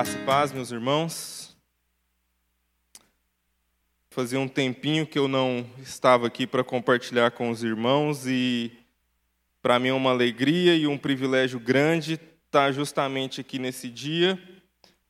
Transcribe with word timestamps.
Graça 0.00 0.16
e 0.16 0.24
paz, 0.24 0.50
meus 0.50 0.70
irmãos. 0.70 1.54
Fazia 4.08 4.40
um 4.40 4.48
tempinho 4.48 5.06
que 5.06 5.18
eu 5.18 5.28
não 5.28 5.66
estava 5.78 6.26
aqui 6.26 6.46
para 6.46 6.64
compartilhar 6.64 7.32
com 7.32 7.50
os 7.50 7.62
irmãos 7.62 8.26
e 8.26 8.72
para 9.60 9.78
mim 9.78 9.88
é 9.88 9.92
uma 9.92 10.08
alegria 10.08 10.74
e 10.74 10.86
um 10.86 10.96
privilégio 10.96 11.60
grande 11.60 12.18
estar 12.46 12.72
justamente 12.72 13.42
aqui 13.42 13.58
nesse 13.58 13.90
dia, 13.90 14.40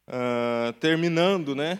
uh, 0.08 0.72
terminando, 0.80 1.54
né? 1.54 1.78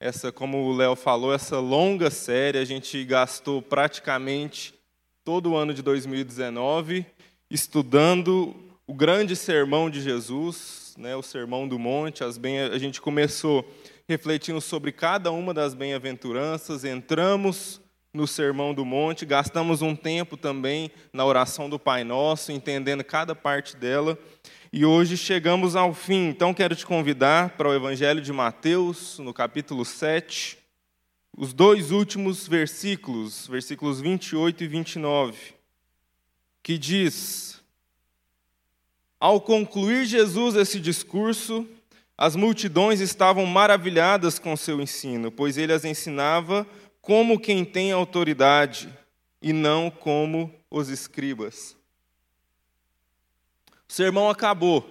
Essa, 0.00 0.32
como 0.32 0.64
o 0.64 0.74
Léo 0.74 0.96
falou, 0.96 1.32
essa 1.32 1.60
longa 1.60 2.10
série. 2.10 2.58
A 2.58 2.64
gente 2.64 3.04
gastou 3.04 3.62
praticamente 3.62 4.74
todo 5.22 5.50
o 5.50 5.56
ano 5.56 5.72
de 5.72 5.80
2019 5.80 7.06
estudando 7.48 8.52
o 8.84 8.92
grande 8.92 9.36
sermão 9.36 9.88
de 9.88 10.00
Jesus, 10.00 10.77
né, 10.98 11.14
o 11.14 11.22
Sermão 11.22 11.68
do 11.68 11.78
Monte, 11.78 12.24
as 12.24 12.36
bem, 12.36 12.58
a 12.58 12.76
gente 12.76 13.00
começou 13.00 13.64
refletindo 14.08 14.60
sobre 14.60 14.90
cada 14.90 15.30
uma 15.30 15.54
das 15.54 15.72
bem-aventuranças, 15.72 16.84
entramos 16.84 17.80
no 18.12 18.26
Sermão 18.26 18.74
do 18.74 18.84
Monte, 18.84 19.24
gastamos 19.24 19.80
um 19.80 19.94
tempo 19.94 20.36
também 20.36 20.90
na 21.12 21.24
oração 21.24 21.70
do 21.70 21.78
Pai 21.78 22.02
Nosso, 22.02 22.50
entendendo 22.50 23.04
cada 23.04 23.32
parte 23.32 23.76
dela, 23.76 24.18
e 24.72 24.84
hoje 24.84 25.16
chegamos 25.16 25.76
ao 25.76 25.94
fim. 25.94 26.28
Então 26.28 26.52
quero 26.52 26.74
te 26.74 26.84
convidar 26.84 27.50
para 27.50 27.68
o 27.68 27.74
Evangelho 27.74 28.20
de 28.20 28.32
Mateus, 28.32 29.20
no 29.20 29.32
capítulo 29.32 29.84
7, 29.84 30.58
os 31.36 31.52
dois 31.52 31.92
últimos 31.92 32.48
versículos, 32.48 33.46
versículos 33.46 34.00
28 34.00 34.64
e 34.64 34.66
29, 34.66 35.38
que 36.60 36.76
diz: 36.76 37.57
ao 39.20 39.40
concluir 39.40 40.06
Jesus 40.06 40.54
esse 40.54 40.78
discurso, 40.78 41.66
as 42.16 42.34
multidões 42.34 43.00
estavam 43.00 43.46
maravilhadas 43.46 44.38
com 44.38 44.56
seu 44.56 44.80
ensino, 44.80 45.30
pois 45.30 45.56
ele 45.56 45.72
as 45.72 45.84
ensinava 45.84 46.66
como 47.00 47.38
quem 47.38 47.64
tem 47.64 47.92
autoridade 47.92 48.88
e 49.40 49.52
não 49.52 49.90
como 49.90 50.52
os 50.70 50.88
escribas. 50.88 51.76
O 53.88 53.92
sermão 53.92 54.28
acabou. 54.28 54.86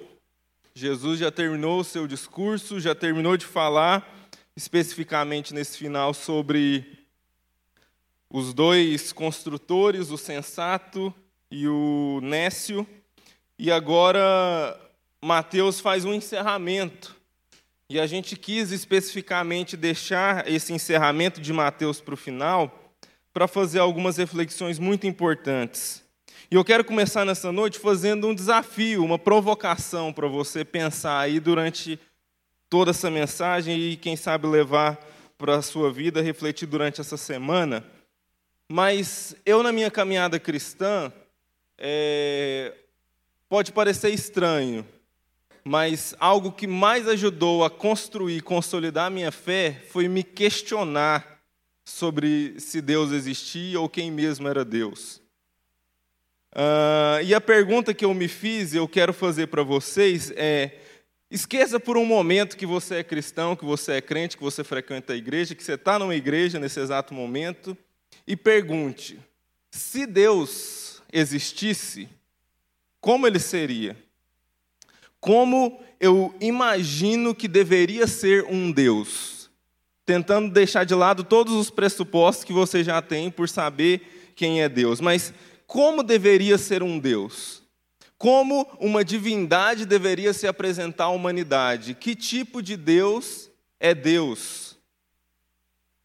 Jesus 0.74 1.20
já 1.20 1.32
terminou 1.32 1.80
o 1.80 1.84
seu 1.84 2.08
discurso, 2.08 2.80
já 2.80 2.96
terminou 2.96 3.36
de 3.36 3.46
falar 3.46 4.16
especificamente 4.56 5.54
nesse 5.54 5.78
final 5.78 6.14
sobre 6.14 7.06
os 8.30 8.54
dois 8.54 9.12
construtores, 9.12 10.10
o 10.10 10.18
sensato 10.18 11.14
e 11.52 11.68
o 11.68 12.20
nécio. 12.22 12.88
E 13.60 13.72
agora 13.72 14.80
Mateus 15.24 15.80
faz 15.80 16.06
um 16.06 16.14
encerramento. 16.14 17.16
E 17.90 18.00
a 18.00 18.06
gente 18.06 18.36
quis 18.36 18.72
especificamente 18.72 19.76
deixar 19.76 20.48
esse 20.48 20.74
encerramento 20.74 21.42
de 21.42 21.52
Mateus 21.52 22.00
para 22.00 22.14
o 22.14 22.18
final, 22.18 22.94
para 23.34 23.48
fazer 23.48 23.80
algumas 23.80 24.18
reflexões 24.18 24.78
muito 24.78 25.08
importantes. 25.08 26.04
E 26.52 26.56
eu 26.56 26.64
quero 26.64 26.84
começar 26.84 27.26
nessa 27.26 27.52
noite 27.52 27.80
fazendo 27.80 28.28
um 28.28 28.36
desafio, 28.36 29.04
uma 29.04 29.18
provocação 29.18 30.14
para 30.14 30.28
você 30.28 30.64
pensar 30.64 31.20
aí 31.20 31.40
durante 31.40 32.00
toda 32.70 32.92
essa 32.92 33.10
mensagem 33.10 33.78
e, 33.78 33.98
quem 33.98 34.16
sabe, 34.16 34.48
levar 34.48 35.00
para 35.38 35.56
a 35.56 35.62
sua 35.62 35.92
vida, 35.92 36.22
refletir 36.22 36.68
durante 36.68 37.02
essa 37.02 37.18
semana. 37.18 37.84
Mas 38.70 39.36
eu, 39.46 39.64
na 39.64 39.72
minha 39.72 39.90
caminhada 39.90 40.40
cristã, 40.40 41.12
é, 41.78 42.74
Pode 43.50 43.72
parecer 43.72 44.10
estranho, 44.10 44.86
mas 45.64 46.14
algo 46.20 46.52
que 46.52 46.68
mais 46.68 47.08
ajudou 47.08 47.64
a 47.64 47.70
construir, 47.70 48.42
consolidar 48.42 49.08
a 49.08 49.10
minha 49.10 49.32
fé 49.32 49.84
foi 49.90 50.10
me 50.10 50.22
questionar 50.22 51.40
sobre 51.86 52.60
se 52.60 52.82
Deus 52.82 53.14
existia 53.14 53.80
ou 53.80 53.88
quem 53.88 54.12
mesmo 54.12 54.50
era 54.50 54.66
Deus. 54.66 55.22
Uh, 56.54 57.24
e 57.24 57.34
a 57.34 57.40
pergunta 57.40 57.94
que 57.94 58.04
eu 58.04 58.14
me 58.14 58.28
fiz, 58.28 58.74
eu 58.74 58.86
quero 58.86 59.14
fazer 59.14 59.48
para 59.48 59.64
vocês 59.64 60.30
é: 60.36 60.80
esqueça 61.32 61.80
por 61.80 61.96
um 61.96 62.06
momento 62.06 62.58
que 62.58 62.66
você 62.66 62.96
é 62.96 63.04
cristão, 63.04 63.56
que 63.56 63.64
você 63.64 63.94
é 63.94 64.02
crente, 64.02 64.36
que 64.36 64.44
você 64.44 64.62
frequenta 64.62 65.14
a 65.14 65.16
igreja, 65.16 65.56
que 65.56 65.64
você 65.64 65.76
está 65.76 65.98
numa 65.98 66.16
igreja 66.16 66.60
nesse 66.60 66.82
exato 66.82 67.14
momento, 67.14 67.78
e 68.28 68.36
pergunte: 68.36 69.18
se 69.72 70.06
Deus 70.06 71.02
existisse, 71.14 72.10
como 73.00 73.28
ele 73.28 73.40
seria? 73.40 73.98
Como 75.20 75.80
eu 76.00 76.34
imagino 76.40 77.34
que 77.34 77.48
deveria 77.48 78.08
ser 78.08 78.46
um 78.46 78.72
Deus? 78.72 79.50
Tentando 80.06 80.52
deixar 80.52 80.84
de 80.84 80.96
lado 80.96 81.24
todos 81.24 81.54
os 81.54 81.70
pressupostos 81.70 82.44
que 82.44 82.54
você 82.54 82.84
já 82.84 83.02
tem 83.02 83.30
por 83.30 83.50
saber 83.50 84.34
quem 84.36 84.62
é 84.62 84.70
Deus. 84.70 85.02
Mas 85.02 85.34
como 85.66 86.02
deveria 86.02 86.58
ser 86.58 86.82
um 86.82 86.98
Deus? 86.98 87.62
Como 88.18 88.68
uma 88.80 89.04
divindade 89.06 89.86
deveria 89.86 90.34
se 90.34 90.48
apresentar 90.48 91.06
à 91.06 91.10
humanidade? 91.10 91.94
Que 91.94 92.16
tipo 92.16 92.62
de 92.62 92.76
Deus 92.76 93.50
é 93.80 93.94
Deus? 93.94 94.67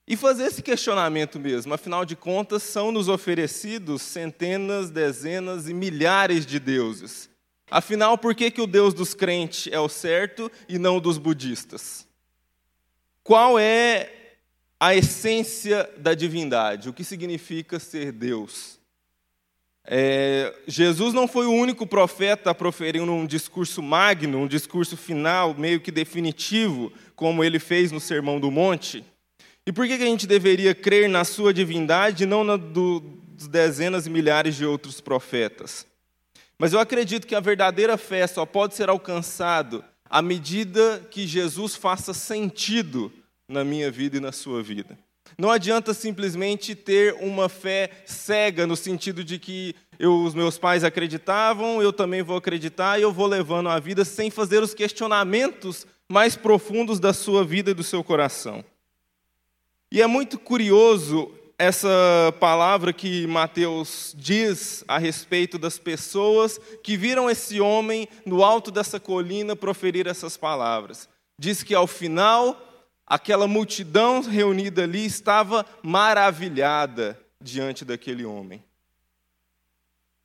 E 0.06 0.16
fazer 0.16 0.46
esse 0.46 0.62
questionamento 0.62 1.38
mesmo, 1.38 1.72
afinal 1.72 2.04
de 2.04 2.16
contas, 2.16 2.62
são 2.62 2.90
nos 2.90 3.08
oferecidos 3.08 4.02
centenas, 4.02 4.90
dezenas 4.90 5.68
e 5.68 5.74
milhares 5.74 6.44
de 6.44 6.58
deuses. 6.58 7.30
Afinal, 7.70 8.18
por 8.18 8.34
que, 8.34 8.50
que 8.50 8.60
o 8.60 8.66
Deus 8.66 8.92
dos 8.92 9.14
crentes 9.14 9.72
é 9.72 9.78
o 9.78 9.88
certo 9.88 10.50
e 10.68 10.78
não 10.78 10.96
o 10.96 11.00
dos 11.00 11.18
budistas? 11.18 12.06
Qual 13.22 13.58
é 13.58 14.10
a 14.78 14.94
essência 14.94 15.88
da 15.96 16.12
divindade? 16.12 16.88
O 16.88 16.92
que 16.92 17.04
significa 17.04 17.78
ser 17.78 18.10
Deus? 18.10 18.80
É, 19.84 20.54
Jesus 20.66 21.14
não 21.14 21.26
foi 21.26 21.46
o 21.46 21.52
único 21.52 21.86
profeta 21.86 22.50
a 22.50 22.54
proferir 22.54 23.00
um 23.00 23.26
discurso 23.26 23.82
magno, 23.82 24.38
um 24.38 24.46
discurso 24.46 24.96
final, 24.96 25.54
meio 25.54 25.80
que 25.80 25.90
definitivo, 25.90 26.92
como 27.16 27.42
ele 27.42 27.58
fez 27.58 27.90
no 27.90 28.00
Sermão 28.00 28.38
do 28.38 28.50
Monte. 28.50 29.04
E 29.64 29.72
por 29.72 29.86
que 29.86 29.92
a 29.92 29.98
gente 29.98 30.26
deveria 30.26 30.74
crer 30.74 31.08
na 31.08 31.24
sua 31.24 31.54
divindade 31.54 32.24
e 32.24 32.26
não 32.26 32.42
na 32.42 32.56
dos 32.56 33.46
dezenas 33.48 34.06
e 34.06 34.10
milhares 34.10 34.56
de 34.56 34.66
outros 34.66 35.00
profetas? 35.00 35.86
Mas 36.58 36.72
eu 36.72 36.80
acredito 36.80 37.26
que 37.26 37.34
a 37.34 37.40
verdadeira 37.40 37.96
fé 37.96 38.26
só 38.26 38.44
pode 38.44 38.74
ser 38.74 38.88
alcançada 38.88 39.84
à 40.10 40.20
medida 40.20 41.06
que 41.10 41.26
Jesus 41.26 41.76
faça 41.76 42.12
sentido 42.12 43.12
na 43.48 43.64
minha 43.64 43.90
vida 43.90 44.16
e 44.16 44.20
na 44.20 44.32
sua 44.32 44.62
vida. 44.62 44.98
Não 45.38 45.50
adianta 45.50 45.94
simplesmente 45.94 46.74
ter 46.74 47.14
uma 47.20 47.48
fé 47.48 47.90
cega, 48.04 48.66
no 48.66 48.76
sentido 48.76 49.24
de 49.24 49.38
que 49.38 49.74
eu, 49.98 50.22
os 50.22 50.34
meus 50.34 50.58
pais 50.58 50.84
acreditavam, 50.84 51.80
eu 51.80 51.92
também 51.92 52.22
vou 52.22 52.36
acreditar 52.36 52.98
e 52.98 53.02
eu 53.02 53.12
vou 53.12 53.26
levando 53.26 53.68
a 53.68 53.78
vida 53.78 54.04
sem 54.04 54.30
fazer 54.30 54.62
os 54.62 54.74
questionamentos 54.74 55.86
mais 56.10 56.36
profundos 56.36 57.00
da 57.00 57.12
sua 57.12 57.44
vida 57.44 57.70
e 57.70 57.74
do 57.74 57.82
seu 57.82 58.04
coração. 58.04 58.64
E 59.92 60.00
é 60.00 60.06
muito 60.06 60.38
curioso 60.38 61.30
essa 61.58 62.34
palavra 62.40 62.94
que 62.94 63.26
Mateus 63.26 64.14
diz 64.16 64.82
a 64.88 64.96
respeito 64.96 65.58
das 65.58 65.78
pessoas 65.78 66.58
que 66.82 66.96
viram 66.96 67.28
esse 67.28 67.60
homem 67.60 68.08
no 68.24 68.42
alto 68.42 68.70
dessa 68.70 68.98
colina 68.98 69.54
proferir 69.54 70.06
essas 70.06 70.34
palavras. 70.34 71.10
Diz 71.38 71.62
que 71.62 71.74
ao 71.74 71.86
final, 71.86 72.58
aquela 73.06 73.46
multidão 73.46 74.22
reunida 74.22 74.84
ali 74.84 75.04
estava 75.04 75.66
maravilhada 75.82 77.20
diante 77.38 77.84
daquele 77.84 78.24
homem. 78.24 78.64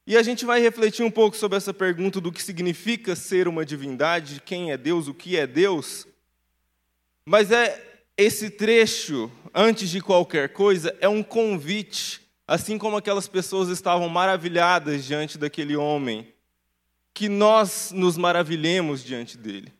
E 0.07 0.15
a 0.15 0.23
gente 0.23 0.45
vai 0.45 0.61
refletir 0.61 1.03
um 1.03 1.11
pouco 1.11 1.35
sobre 1.35 1.57
essa 1.57 1.73
pergunta 1.73 2.21
do 2.21 2.31
que 2.31 2.41
significa 2.41 3.17
ser 3.17 3.49
uma 3.49 3.65
divindade, 3.65 4.41
quem 4.45 4.71
é 4.71 4.77
Deus, 4.77 5.09
o 5.09 5.13
que 5.13 5.35
é 5.35 5.45
Deus. 5.45 6.07
Mas 7.25 7.51
é 7.51 7.86
esse 8.17 8.49
trecho, 8.49 9.31
antes 9.53 9.89
de 9.89 10.01
qualquer 10.01 10.49
coisa, 10.49 10.95
é 10.99 11.07
um 11.07 11.21
convite, 11.21 12.21
assim 12.47 12.77
como 12.77 12.97
aquelas 12.97 13.27
pessoas 13.27 13.69
estavam 13.69 14.09
maravilhadas 14.09 15.05
diante 15.05 15.37
daquele 15.37 15.75
homem, 15.75 16.33
que 17.13 17.29
nós 17.29 17.91
nos 17.93 18.17
maravilhemos 18.17 19.03
diante 19.03 19.37
dele. 19.37 19.71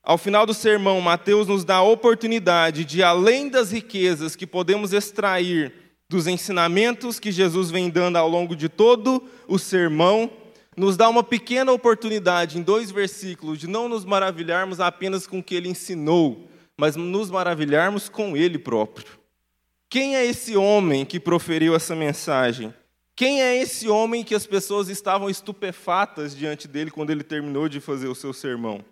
Ao 0.00 0.16
final 0.16 0.46
do 0.46 0.54
sermão, 0.54 1.00
Mateus 1.00 1.48
nos 1.48 1.64
dá 1.64 1.76
a 1.76 1.82
oportunidade 1.82 2.84
de, 2.84 3.02
além 3.02 3.48
das 3.48 3.72
riquezas 3.72 4.36
que 4.36 4.46
podemos 4.46 4.92
extrair 4.92 5.72
dos 6.08 6.28
ensinamentos 6.28 7.18
que 7.18 7.32
Jesus 7.32 7.72
vem 7.72 7.90
dando 7.90 8.14
ao 8.14 8.28
longo 8.28 8.54
de 8.54 8.68
todo 8.68 9.28
o 9.48 9.58
sermão, 9.58 10.30
nos 10.76 10.96
dá 10.96 11.08
uma 11.08 11.24
pequena 11.24 11.72
oportunidade 11.72 12.58
em 12.58 12.62
dois 12.62 12.90
versículos 12.90 13.58
de 13.58 13.66
não 13.66 13.88
nos 13.88 14.04
maravilharmos 14.04 14.78
apenas 14.78 15.26
com 15.26 15.38
o 15.38 15.42
que 15.42 15.54
ele 15.54 15.68
ensinou, 15.68 16.48
mas 16.76 16.96
nos 16.96 17.30
maravilharmos 17.30 18.08
com 18.08 18.36
ele 18.36 18.58
próprio. 18.58 19.18
Quem 19.88 20.16
é 20.16 20.26
esse 20.26 20.56
homem 20.56 21.04
que 21.04 21.18
proferiu 21.18 21.74
essa 21.74 21.94
mensagem? 21.94 22.74
Quem 23.14 23.40
é 23.40 23.56
esse 23.56 23.88
homem 23.88 24.22
que 24.22 24.34
as 24.34 24.46
pessoas 24.46 24.88
estavam 24.88 25.30
estupefatas 25.30 26.36
diante 26.36 26.68
dele 26.68 26.90
quando 26.90 27.10
ele 27.10 27.22
terminou 27.22 27.66
de 27.66 27.80
fazer 27.80 28.08
o 28.08 28.14
seu 28.14 28.34
sermão? 28.34 28.84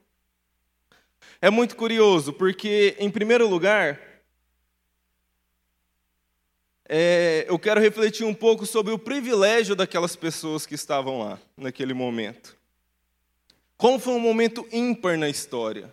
É 1.43 1.51
muito 1.51 1.77
curioso, 1.77 2.33
porque, 2.33 2.97
em 2.99 3.11
primeiro 3.11 3.47
lugar, 3.47 4.01
é, 6.89 7.47
eu 7.49 7.59
quero 7.59 7.81
refletir 7.81 8.27
um 8.27 8.35
pouco 8.35 8.67
sobre 8.67 8.93
o 8.93 8.99
privilégio 8.99 9.75
daquelas 9.75 10.15
pessoas 10.15 10.67
que 10.67 10.75
estavam 10.75 11.21
lá, 11.21 11.39
naquele 11.57 11.95
momento. 11.95 12.57
Como 13.77 13.99
foi 13.99 14.15
um 14.15 14.21
momento 14.21 14.67
ímpar 14.73 15.19
na 15.19 15.29
história. 15.29 15.93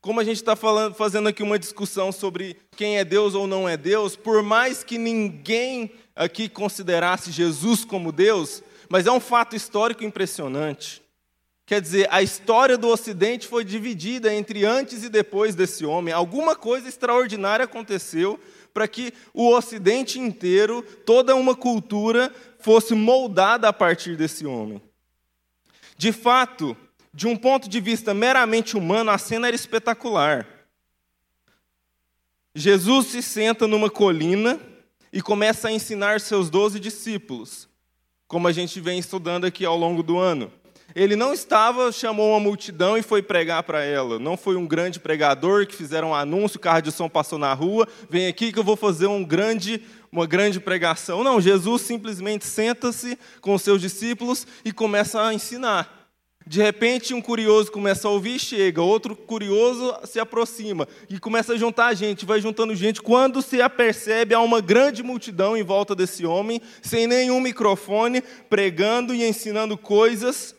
Como 0.00 0.18
a 0.18 0.24
gente 0.24 0.36
está 0.36 0.56
fazendo 0.56 1.28
aqui 1.28 1.42
uma 1.42 1.58
discussão 1.58 2.10
sobre 2.10 2.56
quem 2.76 2.98
é 2.98 3.04
Deus 3.04 3.34
ou 3.34 3.46
não 3.46 3.68
é 3.68 3.76
Deus, 3.76 4.16
por 4.16 4.42
mais 4.42 4.82
que 4.82 4.98
ninguém 4.98 5.92
aqui 6.14 6.48
considerasse 6.48 7.30
Jesus 7.30 7.84
como 7.84 8.10
Deus, 8.10 8.62
mas 8.88 9.06
é 9.06 9.12
um 9.12 9.20
fato 9.20 9.54
histórico 9.54 10.02
impressionante. 10.04 11.01
Quer 11.64 11.80
dizer, 11.80 12.08
a 12.10 12.22
história 12.22 12.76
do 12.76 12.88
Ocidente 12.88 13.46
foi 13.46 13.64
dividida 13.64 14.34
entre 14.34 14.64
antes 14.64 15.04
e 15.04 15.08
depois 15.08 15.54
desse 15.54 15.86
homem. 15.86 16.12
Alguma 16.12 16.56
coisa 16.56 16.88
extraordinária 16.88 17.64
aconteceu 17.64 18.38
para 18.74 18.88
que 18.88 19.12
o 19.32 19.48
Ocidente 19.50 20.18
inteiro, 20.18 20.82
toda 21.06 21.36
uma 21.36 21.54
cultura, 21.54 22.34
fosse 22.58 22.94
moldada 22.94 23.68
a 23.68 23.72
partir 23.72 24.16
desse 24.16 24.44
homem. 24.44 24.82
De 25.96 26.10
fato, 26.10 26.76
de 27.14 27.28
um 27.28 27.36
ponto 27.36 27.68
de 27.68 27.80
vista 27.80 28.12
meramente 28.12 28.76
humano, 28.76 29.10
a 29.10 29.18
cena 29.18 29.46
era 29.46 29.54
espetacular. 29.54 30.46
Jesus 32.54 33.06
se 33.06 33.22
senta 33.22 33.66
numa 33.66 33.88
colina 33.88 34.60
e 35.12 35.22
começa 35.22 35.68
a 35.68 35.72
ensinar 35.72 36.20
seus 36.20 36.50
doze 36.50 36.80
discípulos, 36.80 37.68
como 38.26 38.48
a 38.48 38.52
gente 38.52 38.80
vem 38.80 38.98
estudando 38.98 39.44
aqui 39.44 39.64
ao 39.64 39.76
longo 39.76 40.02
do 40.02 40.18
ano. 40.18 40.52
Ele 40.94 41.16
não 41.16 41.32
estava, 41.32 41.90
chamou 41.90 42.30
uma 42.30 42.40
multidão 42.40 42.98
e 42.98 43.02
foi 43.02 43.22
pregar 43.22 43.62
para 43.62 43.82
ela. 43.82 44.18
Não 44.18 44.36
foi 44.36 44.56
um 44.56 44.66
grande 44.66 45.00
pregador 45.00 45.66
que 45.66 45.74
fizeram 45.74 46.10
um 46.10 46.14
anúncio, 46.14 46.58
o 46.58 46.60
carro 46.60 46.82
de 46.82 46.92
som 46.92 47.08
passou 47.08 47.38
na 47.38 47.52
rua, 47.54 47.88
vem 48.10 48.26
aqui 48.26 48.52
que 48.52 48.58
eu 48.58 48.64
vou 48.64 48.76
fazer 48.76 49.06
um 49.06 49.24
grande, 49.24 49.82
uma 50.10 50.26
grande 50.26 50.60
pregação. 50.60 51.24
Não, 51.24 51.40
Jesus 51.40 51.82
simplesmente 51.82 52.44
senta-se 52.44 53.18
com 53.40 53.54
os 53.54 53.62
seus 53.62 53.80
discípulos 53.80 54.46
e 54.64 54.72
começa 54.72 55.22
a 55.22 55.32
ensinar. 55.32 56.00
De 56.44 56.60
repente, 56.60 57.14
um 57.14 57.22
curioso 57.22 57.70
começa 57.70 58.08
a 58.08 58.10
ouvir 58.10 58.34
e 58.34 58.38
chega, 58.38 58.82
outro 58.82 59.14
curioso 59.14 59.94
se 60.04 60.18
aproxima 60.18 60.88
e 61.08 61.20
começa 61.20 61.52
a 61.52 61.56
juntar 61.56 61.94
gente, 61.94 62.26
vai 62.26 62.40
juntando 62.40 62.74
gente. 62.74 63.00
Quando 63.00 63.40
se 63.40 63.62
apercebe, 63.62 64.34
há 64.34 64.40
uma 64.40 64.60
grande 64.60 65.04
multidão 65.04 65.56
em 65.56 65.62
volta 65.62 65.94
desse 65.94 66.26
homem, 66.26 66.60
sem 66.82 67.06
nenhum 67.06 67.40
microfone, 67.40 68.22
pregando 68.50 69.14
e 69.14 69.24
ensinando 69.24 69.78
coisas 69.78 70.54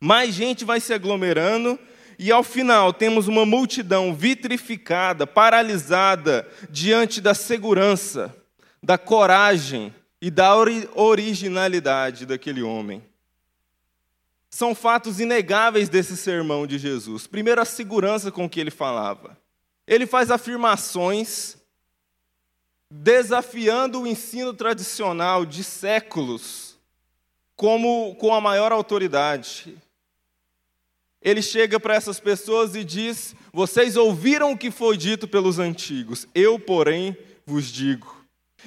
mais 0.00 0.34
gente 0.34 0.64
vai 0.64 0.80
se 0.80 0.92
aglomerando, 0.92 1.78
e 2.18 2.32
ao 2.32 2.42
final 2.42 2.92
temos 2.92 3.28
uma 3.28 3.44
multidão 3.44 4.14
vitrificada, 4.14 5.26
paralisada 5.26 6.48
diante 6.70 7.20
da 7.20 7.34
segurança, 7.34 8.34
da 8.82 8.96
coragem 8.96 9.94
e 10.20 10.30
da 10.30 10.54
originalidade 10.94 12.24
daquele 12.24 12.62
homem. 12.62 13.02
São 14.48 14.74
fatos 14.74 15.20
inegáveis 15.20 15.88
desse 15.88 16.16
sermão 16.16 16.66
de 16.66 16.78
Jesus. 16.78 17.26
Primeiro, 17.26 17.60
a 17.60 17.64
segurança 17.66 18.32
com 18.32 18.48
que 18.48 18.58
ele 18.58 18.70
falava. 18.70 19.36
Ele 19.86 20.06
faz 20.06 20.30
afirmações 20.30 21.58
desafiando 22.90 24.00
o 24.00 24.06
ensino 24.06 24.54
tradicional 24.54 25.44
de 25.44 25.62
séculos 25.62 26.78
como 27.54 28.14
com 28.14 28.32
a 28.32 28.40
maior 28.40 28.70
autoridade 28.70 29.76
ele 31.22 31.42
chega 31.42 31.80
para 31.80 31.94
essas 31.94 32.20
pessoas 32.20 32.74
e 32.74 32.84
diz: 32.84 33.34
Vocês 33.52 33.96
ouviram 33.96 34.52
o 34.52 34.58
que 34.58 34.70
foi 34.70 34.96
dito 34.96 35.26
pelos 35.26 35.58
antigos, 35.58 36.26
eu, 36.34 36.58
porém, 36.58 37.16
vos 37.44 37.66
digo. 37.66 38.16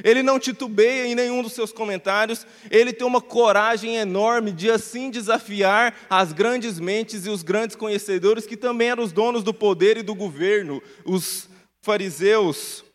Ele 0.03 0.23
não 0.23 0.39
titubeia 0.39 1.07
em 1.07 1.15
nenhum 1.15 1.41
dos 1.41 1.53
seus 1.53 1.71
comentários, 1.71 2.45
ele 2.69 2.93
tem 2.93 3.05
uma 3.05 3.21
coragem 3.21 3.97
enorme 3.97 4.51
de 4.51 4.69
assim 4.69 5.09
desafiar 5.09 5.93
as 6.09 6.31
grandes 6.31 6.79
mentes 6.79 7.25
e 7.25 7.29
os 7.29 7.43
grandes 7.43 7.75
conhecedores, 7.75 8.45
que 8.45 8.55
também 8.55 8.89
eram 8.89 9.03
os 9.03 9.11
donos 9.11 9.43
do 9.43 9.53
poder 9.53 9.97
e 9.97 10.03
do 10.03 10.15
governo, 10.15 10.81
os 11.03 11.49
fariseus, 11.81 12.85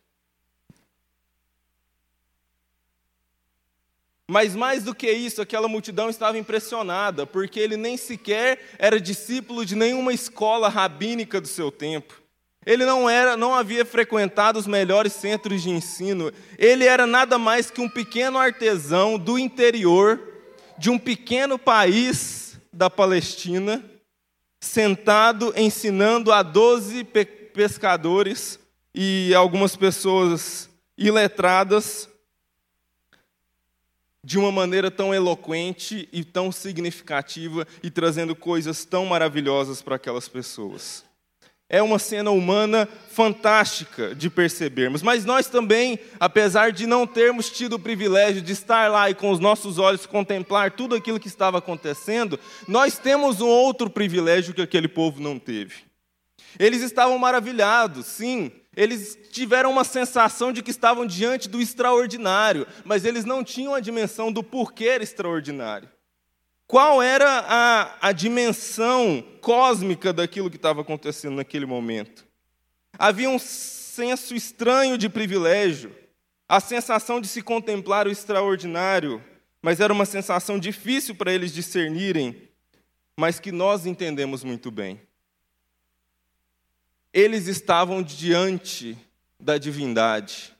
Mas 4.29 4.55
mais 4.55 4.83
do 4.83 4.95
que 4.95 5.09
isso, 5.11 5.41
aquela 5.41 5.67
multidão 5.67 6.09
estava 6.09 6.37
impressionada, 6.37 7.27
porque 7.27 7.59
ele 7.59 7.77
nem 7.77 7.95
sequer 7.95 8.59
era 8.79 8.99
discípulo 8.99 9.63
de 9.63 9.75
nenhuma 9.75 10.13
escola 10.13 10.67
rabínica 10.67 11.39
do 11.39 11.47
seu 11.47 11.71
tempo. 11.71 12.21
Ele 12.65 12.83
não 12.83 13.07
era, 13.07 13.37
não 13.37 13.53
havia 13.53 13.85
frequentado 13.85 14.57
os 14.57 14.65
melhores 14.65 15.13
centros 15.13 15.61
de 15.61 15.69
ensino. 15.69 16.31
Ele 16.57 16.85
era 16.85 17.05
nada 17.05 17.37
mais 17.37 17.69
que 17.69 17.79
um 17.79 17.87
pequeno 17.87 18.39
artesão 18.39 19.19
do 19.19 19.37
interior 19.37 20.19
de 20.77 20.89
um 20.89 20.97
pequeno 20.97 21.59
país 21.59 22.57
da 22.73 22.89
Palestina, 22.89 23.85
sentado 24.59 25.53
ensinando 25.55 26.31
a 26.31 26.41
doze 26.41 27.03
pescadores 27.53 28.59
e 28.93 29.33
algumas 29.35 29.75
pessoas 29.75 30.67
iletradas 30.97 32.09
de 34.25 34.39
uma 34.39 34.51
maneira 34.51 34.89
tão 34.89 35.13
eloquente 35.13 36.09
e 36.11 36.23
tão 36.23 36.51
significativa 36.51 37.67
e 37.83 37.91
trazendo 37.91 38.35
coisas 38.35 38.83
tão 38.83 39.05
maravilhosas 39.05 39.83
para 39.83 39.97
aquelas 39.97 40.27
pessoas. 40.27 41.05
É 41.69 41.81
uma 41.81 41.99
cena 41.99 42.31
humana 42.31 42.89
fantástica 43.09 44.15
de 44.15 44.29
percebermos, 44.29 45.03
mas 45.03 45.25
nós 45.25 45.47
também, 45.47 45.99
apesar 46.19 46.71
de 46.71 46.87
não 46.87 47.05
termos 47.05 47.51
tido 47.51 47.73
o 47.73 47.79
privilégio 47.79 48.41
de 48.41 48.51
estar 48.51 48.89
lá 48.89 49.09
e 49.11 49.15
com 49.15 49.29
os 49.29 49.39
nossos 49.39 49.77
olhos 49.77 50.07
contemplar 50.07 50.71
tudo 50.71 50.95
aquilo 50.95 51.19
que 51.19 51.27
estava 51.27 51.59
acontecendo, 51.59 52.39
nós 52.67 52.97
temos 52.97 53.41
um 53.41 53.47
outro 53.47 53.89
privilégio 53.91 54.53
que 54.55 54.61
aquele 54.61 54.87
povo 54.87 55.21
não 55.21 55.37
teve. 55.37 55.85
Eles 56.59 56.81
estavam 56.81 57.17
maravilhados, 57.17 58.05
sim, 58.05 58.51
eles 58.75 59.17
tiveram 59.31 59.71
uma 59.71 59.85
sensação 59.85 60.51
de 60.51 60.61
que 60.61 60.69
estavam 60.69 61.05
diante 61.05 61.47
do 61.47 61.61
extraordinário, 61.61 62.67
mas 62.83 63.05
eles 63.05 63.23
não 63.23 63.43
tinham 63.43 63.73
a 63.73 63.79
dimensão 63.79 64.31
do 64.31 64.43
porquê 64.43 64.85
era 64.85 65.03
extraordinário. 65.03 65.89
Qual 66.67 67.01
era 67.01 67.45
a, 67.47 68.09
a 68.09 68.11
dimensão 68.11 69.23
cósmica 69.39 70.11
daquilo 70.11 70.49
que 70.49 70.57
estava 70.57 70.81
acontecendo 70.81 71.35
naquele 71.35 71.65
momento? 71.65 72.25
Havia 72.97 73.29
um 73.29 73.39
senso 73.39 74.35
estranho 74.35 74.97
de 74.97 75.07
privilégio, 75.07 75.95
a 76.49 76.59
sensação 76.59 77.21
de 77.21 77.27
se 77.27 77.41
contemplar 77.41 78.07
o 78.07 78.11
extraordinário, 78.11 79.23
mas 79.61 79.79
era 79.79 79.93
uma 79.93 80.05
sensação 80.05 80.59
difícil 80.59 81.15
para 81.15 81.31
eles 81.31 81.53
discernirem, 81.53 82.49
mas 83.17 83.39
que 83.39 83.51
nós 83.51 83.85
entendemos 83.85 84.43
muito 84.43 84.69
bem 84.69 84.99
eles 87.15 87.47
estavam 87.47 88.03
diante 88.03 88.97
da 89.39 89.57
divindade. 89.57 90.53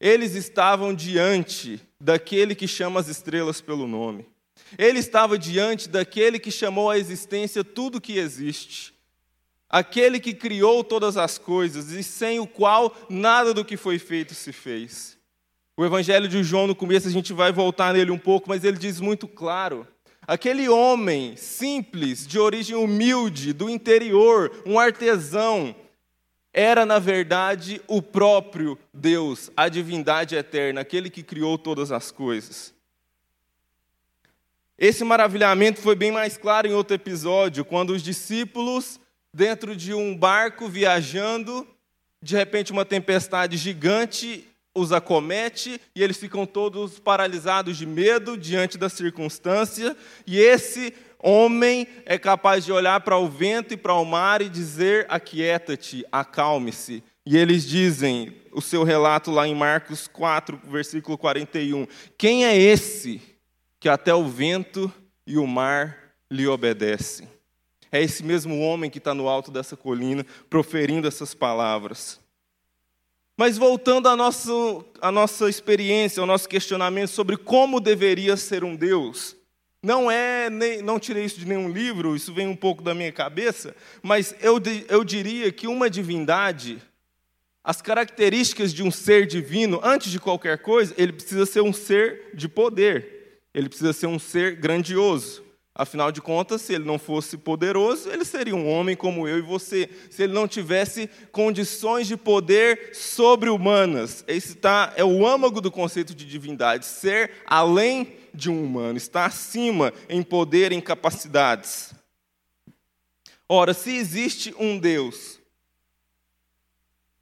Eles 0.00 0.34
estavam 0.34 0.92
diante 0.92 1.80
daquele 2.00 2.56
que 2.56 2.66
chama 2.66 2.98
as 2.98 3.06
estrelas 3.06 3.60
pelo 3.60 3.86
nome. 3.86 4.26
Ele 4.76 4.98
estava 4.98 5.38
diante 5.38 5.88
daquele 5.88 6.40
que 6.40 6.50
chamou 6.50 6.90
à 6.90 6.98
existência 6.98 7.62
tudo 7.62 8.00
que 8.00 8.18
existe. 8.18 8.92
Aquele 9.70 10.18
que 10.18 10.34
criou 10.34 10.82
todas 10.82 11.16
as 11.16 11.38
coisas 11.38 11.92
e 11.92 12.02
sem 12.02 12.40
o 12.40 12.46
qual 12.46 12.92
nada 13.08 13.54
do 13.54 13.64
que 13.64 13.76
foi 13.76 14.00
feito 14.00 14.34
se 14.34 14.52
fez. 14.52 15.16
O 15.76 15.84
Evangelho 15.84 16.26
de 16.26 16.42
João, 16.42 16.66
no 16.66 16.74
começo, 16.74 17.06
a 17.06 17.12
gente 17.12 17.32
vai 17.32 17.52
voltar 17.52 17.94
nele 17.94 18.10
um 18.10 18.18
pouco, 18.18 18.48
mas 18.48 18.64
ele 18.64 18.78
diz 18.78 18.98
muito 18.98 19.28
claro 19.28 19.86
Aquele 20.26 20.68
homem 20.68 21.36
simples, 21.36 22.26
de 22.26 22.38
origem 22.38 22.76
humilde, 22.76 23.52
do 23.52 23.68
interior, 23.68 24.62
um 24.64 24.78
artesão, 24.78 25.74
era 26.52 26.86
na 26.86 26.98
verdade 26.98 27.80
o 27.88 28.00
próprio 28.00 28.78
Deus, 28.94 29.50
a 29.56 29.68
divindade 29.68 30.36
eterna, 30.36 30.82
aquele 30.82 31.10
que 31.10 31.22
criou 31.22 31.58
todas 31.58 31.90
as 31.90 32.10
coisas. 32.10 32.72
Esse 34.78 35.02
maravilhamento 35.02 35.80
foi 35.80 35.96
bem 35.96 36.12
mais 36.12 36.36
claro 36.36 36.68
em 36.68 36.72
outro 36.72 36.94
episódio, 36.94 37.64
quando 37.64 37.90
os 37.90 38.02
discípulos, 38.02 39.00
dentro 39.34 39.74
de 39.74 39.92
um 39.92 40.16
barco 40.16 40.68
viajando, 40.68 41.66
de 42.22 42.36
repente 42.36 42.70
uma 42.70 42.84
tempestade 42.84 43.56
gigante 43.56 44.46
os 44.74 44.92
acomete 44.92 45.80
e 45.94 46.02
eles 46.02 46.16
ficam 46.16 46.46
todos 46.46 46.98
paralisados 46.98 47.76
de 47.76 47.86
medo 47.86 48.36
diante 48.36 48.78
da 48.78 48.88
circunstância, 48.88 49.96
e 50.26 50.38
esse 50.38 50.94
homem 51.18 51.86
é 52.04 52.18
capaz 52.18 52.64
de 52.64 52.72
olhar 52.72 53.00
para 53.00 53.18
o 53.18 53.28
vento 53.28 53.74
e 53.74 53.76
para 53.76 53.94
o 53.94 54.04
mar 54.04 54.42
e 54.42 54.48
dizer: 54.48 55.06
Aquieta-te, 55.08 56.04
acalme-se. 56.10 57.02
E 57.24 57.36
eles 57.36 57.64
dizem, 57.64 58.34
o 58.52 58.60
seu 58.60 58.82
relato 58.82 59.30
lá 59.30 59.46
em 59.46 59.54
Marcos 59.54 60.08
4, 60.08 60.60
versículo 60.64 61.16
41, 61.16 61.86
quem 62.18 62.44
é 62.44 62.56
esse 62.56 63.22
que 63.78 63.88
até 63.88 64.12
o 64.12 64.26
vento 64.26 64.92
e 65.24 65.38
o 65.38 65.46
mar 65.46 65.96
lhe 66.30 66.46
obedecem? 66.48 67.28
É 67.92 68.02
esse 68.02 68.24
mesmo 68.24 68.58
homem 68.60 68.90
que 68.90 68.98
está 68.98 69.14
no 69.14 69.28
alto 69.28 69.50
dessa 69.50 69.76
colina, 69.76 70.26
proferindo 70.50 71.06
essas 71.06 71.34
palavras. 71.34 72.21
Mas 73.42 73.58
voltando 73.58 74.08
à 74.08 74.14
nossa, 74.14 74.52
à 75.00 75.10
nossa 75.10 75.48
experiência, 75.48 76.20
ao 76.20 76.26
nosso 76.28 76.48
questionamento 76.48 77.08
sobre 77.08 77.36
como 77.36 77.80
deveria 77.80 78.36
ser 78.36 78.62
um 78.62 78.76
Deus, 78.76 79.34
não 79.82 80.08
é, 80.08 80.48
nem, 80.48 80.80
não 80.80 80.96
tirei 80.96 81.24
isso 81.24 81.40
de 81.40 81.46
nenhum 81.48 81.68
livro, 81.68 82.14
isso 82.14 82.32
vem 82.32 82.46
um 82.46 82.54
pouco 82.54 82.84
da 82.84 82.94
minha 82.94 83.10
cabeça, 83.10 83.74
mas 84.00 84.32
eu, 84.40 84.62
eu 84.88 85.02
diria 85.02 85.50
que 85.50 85.66
uma 85.66 85.90
divindade, 85.90 86.80
as 87.64 87.82
características 87.82 88.72
de 88.72 88.84
um 88.84 88.92
ser 88.92 89.26
divino, 89.26 89.80
antes 89.82 90.12
de 90.12 90.20
qualquer 90.20 90.58
coisa, 90.58 90.94
ele 90.96 91.12
precisa 91.12 91.44
ser 91.44 91.62
um 91.62 91.72
ser 91.72 92.30
de 92.34 92.48
poder, 92.48 93.40
ele 93.52 93.68
precisa 93.68 93.92
ser 93.92 94.06
um 94.06 94.20
ser 94.20 94.54
grandioso. 94.54 95.42
Afinal 95.74 96.12
de 96.12 96.20
contas, 96.20 96.60
se 96.60 96.74
ele 96.74 96.84
não 96.84 96.98
fosse 96.98 97.38
poderoso, 97.38 98.10
ele 98.10 98.26
seria 98.26 98.54
um 98.54 98.68
homem 98.68 98.94
como 98.94 99.26
eu 99.26 99.38
e 99.38 99.42
você. 99.42 99.88
Se 100.10 100.22
ele 100.22 100.32
não 100.34 100.46
tivesse 100.46 101.08
condições 101.30 102.06
de 102.06 102.16
poder 102.16 102.90
sobre-humanas. 102.94 104.22
Esse 104.28 104.54
tá, 104.54 104.92
é 104.96 105.04
o 105.04 105.26
âmago 105.26 105.62
do 105.62 105.70
conceito 105.70 106.14
de 106.14 106.26
divindade. 106.26 106.84
Ser 106.84 107.30
além 107.46 108.16
de 108.34 108.50
um 108.50 108.62
humano, 108.62 108.98
estar 108.98 109.24
acima 109.24 109.94
em 110.10 110.22
poder, 110.22 110.72
em 110.72 110.80
capacidades. 110.80 111.94
Ora, 113.48 113.72
se 113.72 113.96
existe 113.96 114.54
um 114.58 114.78
Deus 114.78 115.40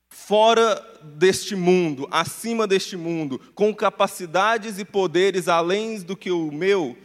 fora 0.08 0.80
deste 1.02 1.56
mundo, 1.56 2.06
acima 2.08 2.64
deste 2.64 2.96
mundo, 2.96 3.40
com 3.52 3.74
capacidades 3.74 4.78
e 4.78 4.84
poderes 4.84 5.48
além 5.48 6.00
do 6.00 6.16
que 6.16 6.30
o 6.30 6.52
meu, 6.52 6.96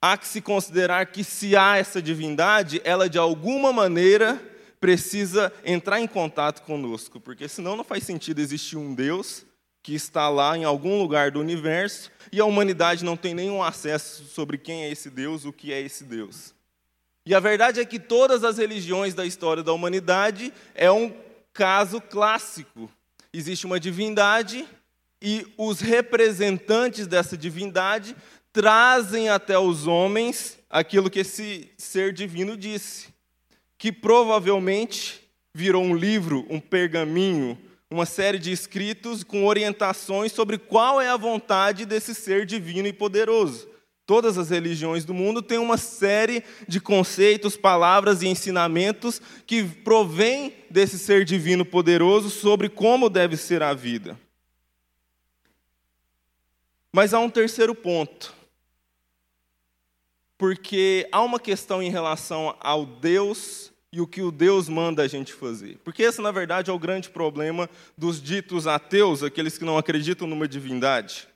há 0.00 0.16
que 0.16 0.26
se 0.26 0.40
considerar 0.40 1.06
que 1.06 1.24
se 1.24 1.56
há 1.56 1.76
essa 1.76 2.00
divindade, 2.00 2.80
ela 2.84 3.08
de 3.08 3.18
alguma 3.18 3.72
maneira 3.72 4.40
precisa 4.80 5.52
entrar 5.64 6.00
em 6.00 6.06
contato 6.06 6.62
conosco, 6.62 7.20
porque 7.20 7.48
senão 7.48 7.76
não 7.76 7.84
faz 7.84 8.04
sentido 8.04 8.40
existir 8.40 8.76
um 8.76 8.94
Deus 8.94 9.44
que 9.82 9.94
está 9.94 10.28
lá 10.28 10.56
em 10.56 10.64
algum 10.64 10.98
lugar 10.98 11.30
do 11.30 11.40
universo 11.40 12.10
e 12.30 12.40
a 12.40 12.44
humanidade 12.44 13.04
não 13.04 13.16
tem 13.16 13.34
nenhum 13.34 13.62
acesso 13.62 14.24
sobre 14.24 14.58
quem 14.58 14.84
é 14.84 14.90
esse 14.90 15.10
Deus, 15.10 15.44
o 15.44 15.52
que 15.52 15.72
é 15.72 15.80
esse 15.80 16.04
Deus. 16.04 16.54
E 17.24 17.34
a 17.34 17.40
verdade 17.40 17.80
é 17.80 17.84
que 17.84 17.98
todas 17.98 18.44
as 18.44 18.58
religiões 18.58 19.14
da 19.14 19.26
história 19.26 19.62
da 19.62 19.72
humanidade 19.72 20.52
é 20.74 20.90
um 20.90 21.12
caso 21.52 22.00
clássico. 22.00 22.90
Existe 23.32 23.66
uma 23.66 23.80
divindade 23.80 24.66
e 25.20 25.46
os 25.56 25.80
representantes 25.80 27.06
dessa 27.06 27.36
divindade 27.36 28.16
trazem 28.58 29.28
até 29.28 29.56
os 29.56 29.86
homens 29.86 30.58
aquilo 30.68 31.08
que 31.08 31.20
esse 31.20 31.70
ser 31.78 32.12
divino 32.12 32.56
disse, 32.56 33.06
que 33.78 33.92
provavelmente 33.92 35.22
virou 35.54 35.80
um 35.80 35.94
livro, 35.94 36.44
um 36.50 36.58
pergaminho, 36.58 37.56
uma 37.88 38.04
série 38.04 38.36
de 38.36 38.50
escritos 38.50 39.22
com 39.22 39.46
orientações 39.46 40.32
sobre 40.32 40.58
qual 40.58 41.00
é 41.00 41.08
a 41.08 41.16
vontade 41.16 41.86
desse 41.86 42.12
ser 42.16 42.44
divino 42.44 42.88
e 42.88 42.92
poderoso. 42.92 43.68
Todas 44.04 44.36
as 44.36 44.50
religiões 44.50 45.04
do 45.04 45.14
mundo 45.14 45.40
têm 45.40 45.58
uma 45.58 45.76
série 45.76 46.42
de 46.66 46.80
conceitos, 46.80 47.56
palavras 47.56 48.22
e 48.22 48.26
ensinamentos 48.26 49.22
que 49.46 49.62
provêm 49.62 50.52
desse 50.68 50.98
ser 50.98 51.24
divino 51.24 51.64
poderoso 51.64 52.28
sobre 52.28 52.68
como 52.68 53.08
deve 53.08 53.36
ser 53.36 53.62
a 53.62 53.72
vida. 53.72 54.18
Mas 56.92 57.14
há 57.14 57.20
um 57.20 57.30
terceiro 57.30 57.72
ponto 57.72 58.36
porque 60.38 61.08
há 61.10 61.20
uma 61.20 61.40
questão 61.40 61.82
em 61.82 61.90
relação 61.90 62.56
ao 62.60 62.86
Deus 62.86 63.72
e 63.92 64.00
o 64.00 64.06
que 64.06 64.22
o 64.22 64.30
Deus 64.30 64.68
manda 64.68 65.02
a 65.02 65.08
gente 65.08 65.32
fazer. 65.32 65.78
Porque 65.82 66.04
esse, 66.04 66.20
na 66.20 66.30
verdade, 66.30 66.70
é 66.70 66.72
o 66.72 66.78
grande 66.78 67.10
problema 67.10 67.68
dos 67.96 68.22
ditos 68.22 68.66
ateus, 68.66 69.22
aqueles 69.24 69.58
que 69.58 69.64
não 69.64 69.76
acreditam 69.76 70.28
numa 70.28 70.46
divindade. 70.46 71.26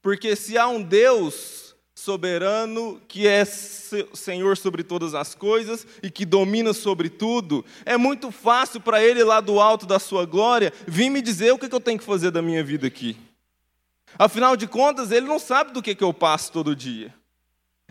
Porque 0.00 0.36
se 0.36 0.56
há 0.56 0.68
um 0.68 0.80
Deus 0.80 1.74
soberano 1.94 3.02
que 3.08 3.26
é 3.26 3.44
Senhor 3.44 4.56
sobre 4.56 4.84
todas 4.84 5.16
as 5.16 5.34
coisas 5.34 5.84
e 6.00 6.08
que 6.08 6.24
domina 6.24 6.72
sobre 6.72 7.08
tudo, 7.08 7.64
é 7.84 7.96
muito 7.96 8.30
fácil 8.30 8.80
para 8.80 9.02
ele 9.02 9.24
lá 9.24 9.40
do 9.40 9.58
alto 9.58 9.84
da 9.84 9.98
sua 9.98 10.24
glória 10.24 10.72
vir 10.86 11.10
me 11.10 11.20
dizer 11.20 11.52
o 11.52 11.58
que 11.58 11.74
eu 11.74 11.80
tenho 11.80 11.98
que 11.98 12.04
fazer 12.04 12.30
da 12.30 12.40
minha 12.40 12.62
vida 12.62 12.86
aqui. 12.86 13.16
Afinal 14.16 14.56
de 14.56 14.68
contas, 14.68 15.10
ele 15.10 15.26
não 15.26 15.40
sabe 15.40 15.72
do 15.72 15.82
que 15.82 15.96
eu 16.00 16.14
passo 16.14 16.52
todo 16.52 16.76
dia. 16.76 17.12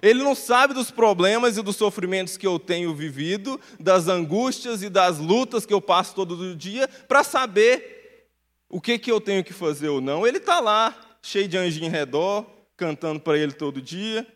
Ele 0.01 0.21
não 0.21 0.35
sabe 0.35 0.73
dos 0.73 0.91
problemas 0.91 1.57
e 1.57 1.61
dos 1.61 1.75
sofrimentos 1.75 2.37
que 2.37 2.45
eu 2.45 2.59
tenho 2.59 2.93
vivido, 2.93 3.59
das 3.79 4.07
angústias 4.07 4.83
e 4.83 4.89
das 4.89 5.17
lutas 5.17 5.65
que 5.65 5.73
eu 5.73 5.81
passo 5.81 6.13
todo 6.13 6.55
dia, 6.55 6.87
para 6.87 7.23
saber 7.23 8.27
o 8.69 8.79
que, 8.79 8.99
que 8.99 9.11
eu 9.11 9.19
tenho 9.19 9.43
que 9.43 9.53
fazer 9.53 9.89
ou 9.89 9.99
não. 9.99 10.27
Ele 10.27 10.37
está 10.37 10.59
lá, 10.59 10.95
cheio 11.21 11.47
de 11.47 11.57
anjinho 11.57 11.87
em 11.87 11.91
redor, 11.91 12.45
cantando 12.75 13.19
para 13.19 13.37
ele 13.37 13.53
todo 13.53 13.81
dia. 13.81 14.27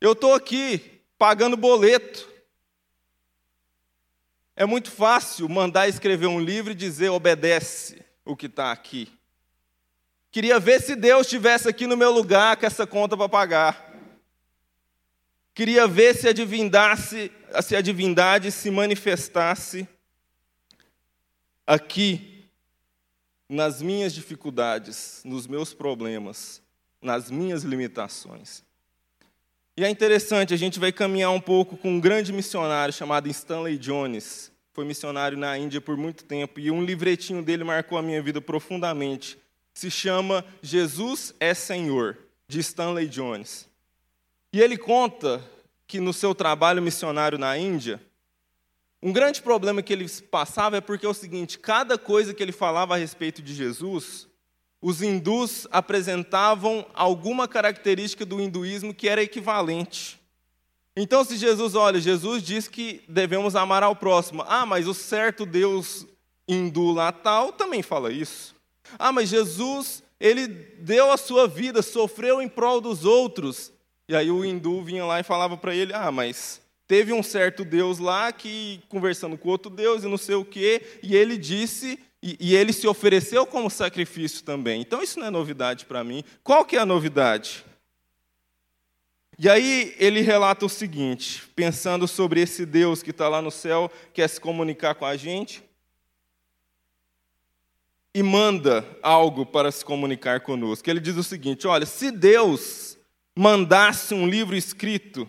Eu 0.00 0.12
estou 0.12 0.34
aqui, 0.34 1.00
pagando 1.16 1.56
boleto. 1.56 2.28
É 4.56 4.66
muito 4.66 4.90
fácil 4.90 5.48
mandar 5.48 5.88
escrever 5.88 6.26
um 6.26 6.40
livro 6.40 6.72
e 6.72 6.74
dizer 6.74 7.10
obedece 7.10 8.04
o 8.24 8.36
que 8.36 8.46
está 8.46 8.72
aqui. 8.72 9.12
Queria 10.32 10.58
ver 10.58 10.82
se 10.82 10.96
Deus 10.96 11.26
estivesse 11.26 11.68
aqui 11.68 11.86
no 11.86 11.96
meu 11.96 12.10
lugar 12.10 12.56
com 12.56 12.66
essa 12.66 12.84
conta 12.84 13.16
para 13.16 13.28
pagar. 13.28 13.87
Queria 15.58 15.88
ver 15.88 16.14
se 16.14 16.28
a 16.28 16.32
divindade, 16.32 17.32
se 17.64 17.74
a 17.74 17.80
divindade 17.80 18.52
se 18.52 18.70
manifestasse 18.70 19.88
aqui 21.66 22.44
nas 23.48 23.82
minhas 23.82 24.14
dificuldades, 24.14 25.20
nos 25.24 25.48
meus 25.48 25.74
problemas, 25.74 26.62
nas 27.02 27.28
minhas 27.28 27.64
limitações. 27.64 28.62
E 29.76 29.84
é 29.84 29.90
interessante, 29.90 30.54
a 30.54 30.56
gente 30.56 30.78
vai 30.78 30.92
caminhar 30.92 31.32
um 31.32 31.40
pouco 31.40 31.76
com 31.76 31.90
um 31.90 31.98
grande 31.98 32.32
missionário 32.32 32.94
chamado 32.94 33.28
Stanley 33.28 33.78
Jones. 33.78 34.52
Foi 34.72 34.84
missionário 34.84 35.36
na 35.36 35.58
Índia 35.58 35.80
por 35.80 35.96
muito 35.96 36.22
tempo 36.22 36.60
e 36.60 36.70
um 36.70 36.84
livretinho 36.84 37.42
dele 37.42 37.64
marcou 37.64 37.98
a 37.98 38.02
minha 38.02 38.22
vida 38.22 38.40
profundamente. 38.40 39.36
Se 39.74 39.90
chama 39.90 40.44
Jesus 40.62 41.34
é 41.40 41.52
Senhor, 41.52 42.16
de 42.46 42.60
Stanley 42.60 43.08
Jones. 43.08 43.67
E 44.52 44.60
ele 44.60 44.78
conta 44.78 45.42
que 45.86 46.00
no 46.00 46.12
seu 46.12 46.34
trabalho 46.34 46.82
missionário 46.82 47.38
na 47.38 47.56
Índia, 47.56 48.00
um 49.02 49.12
grande 49.12 49.40
problema 49.40 49.82
que 49.82 49.92
ele 49.92 50.08
passava 50.30 50.76
é 50.76 50.80
porque 50.80 51.06
é 51.06 51.08
o 51.08 51.14
seguinte: 51.14 51.58
cada 51.58 51.96
coisa 51.96 52.34
que 52.34 52.42
ele 52.42 52.52
falava 52.52 52.94
a 52.94 52.98
respeito 52.98 53.40
de 53.40 53.54
Jesus, 53.54 54.26
os 54.80 55.02
hindus 55.02 55.66
apresentavam 55.70 56.86
alguma 56.94 57.46
característica 57.46 58.24
do 58.24 58.40
hinduísmo 58.40 58.94
que 58.94 59.08
era 59.08 59.22
equivalente. 59.22 60.18
Então, 60.96 61.24
se 61.24 61.36
Jesus, 61.36 61.76
olha, 61.76 62.00
Jesus 62.00 62.42
diz 62.42 62.66
que 62.66 63.02
devemos 63.08 63.54
amar 63.54 63.84
ao 63.84 63.94
próximo. 63.94 64.44
Ah, 64.48 64.66
mas 64.66 64.88
o 64.88 64.94
certo 64.94 65.46
Deus 65.46 66.06
hindu 66.48 66.90
lá 66.90 67.12
tal 67.12 67.52
também 67.52 67.82
fala 67.82 68.10
isso. 68.10 68.54
Ah, 68.98 69.12
mas 69.12 69.28
Jesus, 69.28 70.02
ele 70.18 70.48
deu 70.48 71.12
a 71.12 71.16
sua 71.16 71.46
vida, 71.46 71.82
sofreu 71.82 72.42
em 72.42 72.48
prol 72.48 72.80
dos 72.80 73.04
outros. 73.04 73.72
E 74.08 74.16
aí 74.16 74.30
o 74.30 74.44
hindu 74.44 74.82
vinha 74.82 75.04
lá 75.04 75.20
e 75.20 75.24
falava 75.24 75.56
para 75.56 75.74
ele: 75.74 75.92
Ah, 75.92 76.10
mas 76.10 76.60
teve 76.86 77.12
um 77.12 77.22
certo 77.22 77.64
Deus 77.64 77.98
lá 77.98 78.32
que 78.32 78.80
conversando 78.88 79.36
com 79.36 79.48
outro 79.50 79.70
Deus 79.70 80.02
e 80.02 80.08
não 80.08 80.16
sei 80.16 80.34
o 80.34 80.44
quê, 80.44 80.82
e 81.02 81.14
ele 81.14 81.36
disse 81.36 81.98
e, 82.22 82.36
e 82.40 82.56
ele 82.56 82.72
se 82.72 82.88
ofereceu 82.88 83.46
como 83.46 83.70
sacrifício 83.70 84.42
também. 84.42 84.80
Então 84.80 85.02
isso 85.02 85.18
não 85.20 85.26
é 85.26 85.30
novidade 85.30 85.84
para 85.84 86.02
mim. 86.02 86.24
Qual 86.42 86.64
que 86.64 86.76
é 86.76 86.80
a 86.80 86.86
novidade? 86.86 87.64
E 89.38 89.48
aí 89.48 89.94
ele 89.98 90.20
relata 90.20 90.66
o 90.66 90.68
seguinte, 90.68 91.46
pensando 91.54 92.08
sobre 92.08 92.40
esse 92.40 92.66
Deus 92.66 93.04
que 93.04 93.10
está 93.10 93.28
lá 93.28 93.40
no 93.40 93.52
céu, 93.52 93.88
quer 94.12 94.28
se 94.28 94.40
comunicar 94.40 94.96
com 94.96 95.06
a 95.06 95.16
gente, 95.16 95.62
e 98.12 98.22
manda 98.22 98.84
algo 99.00 99.46
para 99.46 99.70
se 99.70 99.84
comunicar 99.84 100.40
conosco. 100.40 100.90
Ele 100.90 100.98
diz 100.98 101.16
o 101.16 101.22
seguinte: 101.22 101.68
olha, 101.68 101.86
se 101.86 102.10
Deus 102.10 102.87
mandasse 103.38 104.14
um 104.14 104.26
livro 104.26 104.56
escrito 104.56 105.28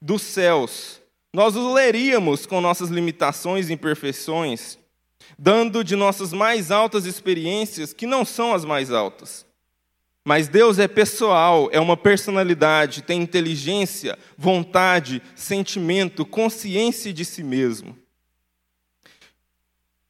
dos 0.00 0.22
céus, 0.22 1.02
nós 1.34 1.54
o 1.54 1.70
leríamos 1.74 2.46
com 2.46 2.62
nossas 2.62 2.88
limitações 2.88 3.68
e 3.68 3.74
imperfeições, 3.74 4.78
dando 5.38 5.84
de 5.84 5.94
nossas 5.94 6.32
mais 6.32 6.70
altas 6.70 7.04
experiências 7.04 7.92
que 7.92 8.06
não 8.06 8.24
são 8.24 8.54
as 8.54 8.64
mais 8.64 8.90
altas. 8.90 9.44
Mas 10.24 10.48
Deus 10.48 10.78
é 10.78 10.88
pessoal, 10.88 11.68
é 11.70 11.78
uma 11.78 11.94
personalidade, 11.94 13.02
tem 13.02 13.20
inteligência, 13.20 14.18
vontade, 14.38 15.22
sentimento, 15.34 16.24
consciência 16.24 17.12
de 17.12 17.24
si 17.26 17.42
mesmo. 17.42 17.98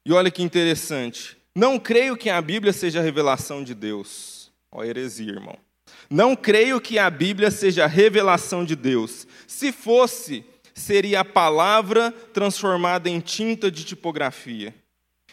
E 0.05 0.13
olha 0.13 0.31
que 0.31 0.41
interessante. 0.41 1.37
Não 1.53 1.77
creio 1.77 2.15
que 2.15 2.29
a 2.29 2.41
Bíblia 2.41 2.71
seja 2.71 3.01
a 3.01 3.03
revelação 3.03 3.65
de 3.65 3.75
Deus. 3.75 4.49
Ó, 4.71 4.81
heresia, 4.81 5.33
irmão. 5.33 5.66
Não 6.09 6.35
creio 6.35 6.79
que 6.79 6.97
a 6.97 7.09
Bíblia 7.09 7.51
seja 7.51 7.83
a 7.83 7.87
revelação 7.87 8.63
de 8.63 8.75
Deus. 8.75 9.27
Se 9.45 9.71
fosse, 9.71 10.45
seria 10.73 11.21
a 11.21 11.25
palavra 11.25 12.11
transformada 12.33 13.09
em 13.09 13.19
tinta 13.19 13.69
de 13.69 13.83
tipografia. 13.83 14.73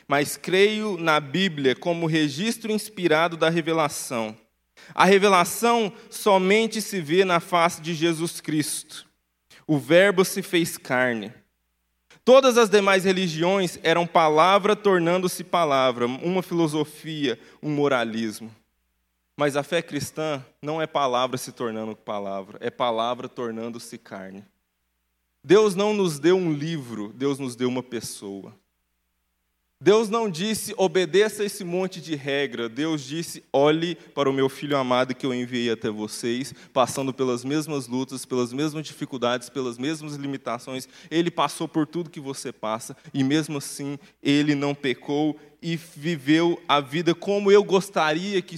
Mas 0.09 0.37
creio 0.37 0.99
na 0.99 1.21
Bíblia 1.21 1.75
como 1.75 2.07
registro 2.07 2.73
inspirado 2.73 3.37
da 3.37 3.49
revelação. 3.49 4.37
A 4.95 5.05
revelação 5.05 5.93
somente 6.11 6.83
se 6.83 7.01
vê 7.01 7.25
na 7.25 7.41
face 7.41 7.81
de 7.81 7.95
Jesus 7.95 8.41
Cristo. 8.41 9.07
O 9.67 9.79
Verbo 9.79 10.25
se 10.25 10.43
fez 10.43 10.77
carne. 10.77 11.33
Todas 12.25 12.59
as 12.59 12.69
demais 12.69 13.05
religiões 13.05 13.79
eram 13.83 14.07
palavra 14.07 14.75
tornando-se 14.75 15.45
palavra, 15.45 16.07
uma 16.07 16.43
filosofia, 16.43 17.39
um 17.63 17.71
moralismo. 17.71 18.55
Mas 19.37 19.57
a 19.57 19.63
fé 19.63 19.83
cristã 19.83 20.45
não 20.63 20.81
é 20.81 20.87
palavra 20.87 21.37
se 21.37 21.51
tornando 21.51 21.97
palavra, 21.97 22.59
é 22.61 22.71
palavra 22.71 23.29
tornando-se 23.29 23.99
carne. 23.99 24.45
Deus 25.43 25.75
não 25.75 25.93
nos 25.93 26.19
deu 26.19 26.37
um 26.37 26.53
livro, 26.53 27.13
Deus 27.13 27.39
nos 27.39 27.57
deu 27.57 27.69
uma 27.69 27.83
pessoa. 27.83 28.55
Deus 29.81 30.09
não 30.09 30.31
disse, 30.31 30.73
obedeça 30.79 31.45
esse 31.45 31.63
monte 31.63 32.01
de 32.01 32.15
regra. 32.15 32.71
Deus 32.71 33.05
disse, 33.05 33.45
olhe 33.53 33.95
para 33.95 34.31
o 34.31 34.33
meu 34.33 34.49
filho 34.49 34.79
amado 34.79 35.15
que 35.15 35.27
eu 35.27 35.35
enviei 35.35 35.71
até 35.71 35.91
vocês, 35.91 36.55
passando 36.73 37.13
pelas 37.13 37.45
mesmas 37.45 37.87
lutas, 37.87 38.25
pelas 38.25 38.51
mesmas 38.51 38.87
dificuldades, 38.87 39.51
pelas 39.51 39.77
mesmas 39.77 40.15
limitações. 40.15 40.89
Ele 41.11 41.31
passou 41.31 41.69
por 41.69 41.87
tudo 41.87 42.09
que 42.09 42.21
você 42.21 42.51
passa, 42.51 42.97
e 43.13 43.23
mesmo 43.23 43.59
assim, 43.59 43.99
ele 44.23 44.55
não 44.55 44.75
pecou 44.75 45.39
e 45.61 45.77
viveu 45.77 46.59
a 46.67 46.81
vida 46.81 47.15
como 47.15 47.53
eu 47.53 47.63
gostaria 47.63 48.41
que, 48.41 48.57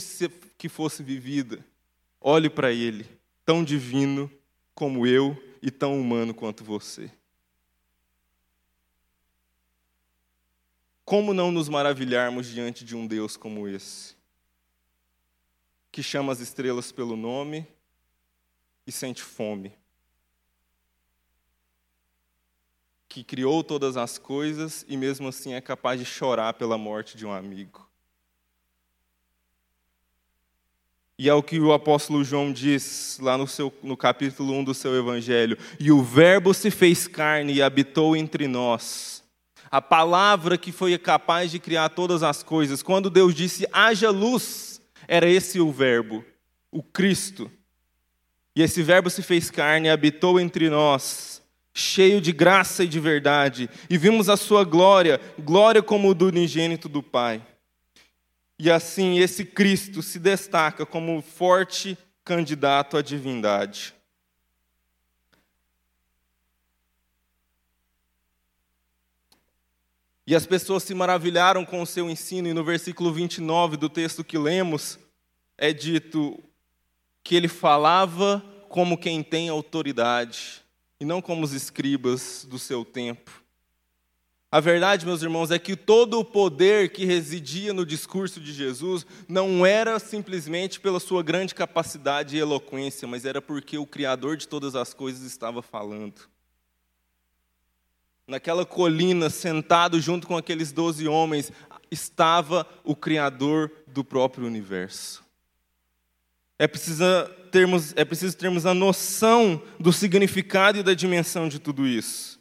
que 0.58 0.68
fosse 0.68 1.02
vivida. 1.02 1.64
Olhe 2.20 2.48
para 2.48 2.72
ele, 2.72 3.06
tão 3.44 3.62
divino 3.62 4.30
como 4.74 5.06
eu 5.06 5.36
e 5.62 5.70
tão 5.70 6.00
humano 6.00 6.34
quanto 6.34 6.64
você. 6.64 7.10
Como 11.04 11.32
não 11.32 11.52
nos 11.52 11.68
maravilharmos 11.68 12.48
diante 12.48 12.84
de 12.84 12.96
um 12.96 13.06
Deus 13.06 13.36
como 13.36 13.68
esse, 13.68 14.16
que 15.92 16.02
chama 16.02 16.32
as 16.32 16.40
estrelas 16.40 16.90
pelo 16.90 17.16
nome 17.16 17.66
e 18.86 18.90
sente 18.90 19.22
fome, 19.22 19.72
que 23.08 23.22
criou 23.22 23.62
todas 23.64 23.96
as 23.96 24.18
coisas 24.18 24.84
e 24.88 24.96
mesmo 24.96 25.28
assim 25.28 25.54
é 25.54 25.60
capaz 25.60 25.98
de 25.98 26.04
chorar 26.04 26.54
pela 26.54 26.76
morte 26.76 27.16
de 27.16 27.24
um 27.24 27.32
amigo. 27.32 27.85
E 31.18 31.30
é 31.30 31.34
o 31.34 31.42
que 31.42 31.58
o 31.58 31.72
apóstolo 31.72 32.22
João 32.22 32.52
diz 32.52 33.18
lá 33.22 33.38
no, 33.38 33.46
seu, 33.46 33.72
no 33.82 33.96
capítulo 33.96 34.52
1 34.52 34.64
do 34.64 34.74
seu 34.74 34.94
evangelho: 34.94 35.56
E 35.80 35.90
o 35.90 36.02
Verbo 36.02 36.52
se 36.52 36.70
fez 36.70 37.08
carne 37.08 37.54
e 37.54 37.62
habitou 37.62 38.14
entre 38.14 38.46
nós 38.46 39.16
a 39.70 39.82
palavra 39.82 40.56
que 40.56 40.72
foi 40.72 40.96
capaz 40.98 41.50
de 41.50 41.58
criar 41.58 41.88
todas 41.90 42.22
as 42.22 42.42
coisas. 42.42 42.82
Quando 42.82 43.10
Deus 43.10 43.34
disse 43.34 43.66
haja 43.72 44.10
luz, 44.10 44.80
era 45.08 45.28
esse 45.28 45.60
o 45.60 45.72
Verbo, 45.72 46.24
o 46.70 46.82
Cristo. 46.82 47.50
E 48.54 48.62
esse 48.62 48.82
Verbo 48.82 49.10
se 49.10 49.22
fez 49.22 49.50
carne 49.50 49.88
e 49.88 49.90
habitou 49.90 50.40
entre 50.40 50.70
nós, 50.70 51.42
cheio 51.74 52.20
de 52.20 52.32
graça 52.32 52.84
e 52.84 52.88
de 52.88 52.98
verdade, 52.98 53.68
e 53.90 53.98
vimos 53.98 54.28
a 54.28 54.36
sua 54.36 54.64
glória, 54.64 55.20
glória 55.38 55.82
como 55.82 56.08
o 56.08 56.14
do 56.14 56.26
unigênito 56.28 56.88
do 56.88 57.02
Pai. 57.02 57.42
E 58.58 58.70
assim 58.70 59.18
esse 59.18 59.44
Cristo 59.44 60.02
se 60.02 60.18
destaca 60.18 60.86
como 60.86 61.20
forte 61.20 61.96
candidato 62.24 62.96
à 62.96 63.02
divindade. 63.02 63.94
E 70.26 70.34
as 70.34 70.44
pessoas 70.44 70.82
se 70.82 70.92
maravilharam 70.92 71.64
com 71.64 71.80
o 71.80 71.86
seu 71.86 72.10
ensino, 72.10 72.48
e 72.48 72.52
no 72.52 72.64
versículo 72.64 73.12
29 73.12 73.76
do 73.76 73.88
texto 73.88 74.24
que 74.24 74.36
lemos, 74.36 74.98
é 75.56 75.72
dito 75.72 76.42
que 77.22 77.36
ele 77.36 77.46
falava 77.46 78.44
como 78.68 78.98
quem 78.98 79.22
tem 79.22 79.48
autoridade, 79.48 80.64
e 80.98 81.04
não 81.04 81.22
como 81.22 81.44
os 81.44 81.52
escribas 81.52 82.44
do 82.48 82.58
seu 82.58 82.84
tempo. 82.84 83.45
A 84.50 84.60
verdade, 84.60 85.04
meus 85.04 85.22
irmãos, 85.22 85.50
é 85.50 85.58
que 85.58 85.76
todo 85.76 86.18
o 86.18 86.24
poder 86.24 86.90
que 86.90 87.04
residia 87.04 87.72
no 87.72 87.84
discurso 87.84 88.40
de 88.40 88.52
Jesus 88.52 89.04
não 89.28 89.66
era 89.66 89.98
simplesmente 89.98 90.80
pela 90.80 91.00
sua 91.00 91.22
grande 91.22 91.54
capacidade 91.54 92.36
e 92.36 92.38
eloquência, 92.38 93.08
mas 93.08 93.24
era 93.24 93.42
porque 93.42 93.76
o 93.76 93.86
Criador 93.86 94.36
de 94.36 94.46
todas 94.46 94.74
as 94.74 94.94
coisas 94.94 95.22
estava 95.22 95.62
falando 95.62 96.28
naquela 98.26 98.66
colina, 98.66 99.30
sentado 99.30 100.00
junto 100.00 100.26
com 100.26 100.36
aqueles 100.36 100.72
doze 100.72 101.06
homens, 101.06 101.52
estava 101.90 102.66
o 102.82 102.96
Criador 102.96 103.70
do 103.86 104.02
próprio 104.02 104.46
universo. 104.46 105.24
É 106.58 106.66
preciso, 106.66 107.04
termos, 107.50 107.92
é 107.96 108.04
preciso 108.04 108.36
termos 108.36 108.66
a 108.66 108.74
noção 108.74 109.62
do 109.78 109.92
significado 109.92 110.78
e 110.78 110.82
da 110.82 110.94
dimensão 110.94 111.48
de 111.48 111.58
tudo 111.58 111.86
isso. 111.86 112.35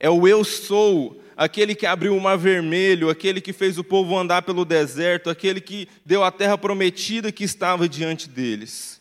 É 0.00 0.08
o 0.08 0.28
eu 0.28 0.44
sou, 0.44 1.20
aquele 1.36 1.74
que 1.74 1.86
abriu 1.86 2.16
o 2.16 2.20
mar 2.20 2.36
vermelho, 2.36 3.10
aquele 3.10 3.40
que 3.40 3.52
fez 3.52 3.78
o 3.78 3.84
povo 3.84 4.16
andar 4.16 4.42
pelo 4.42 4.64
deserto, 4.64 5.30
aquele 5.30 5.60
que 5.60 5.88
deu 6.04 6.22
a 6.22 6.30
terra 6.30 6.56
prometida 6.56 7.32
que 7.32 7.44
estava 7.44 7.88
diante 7.88 8.28
deles. 8.28 8.98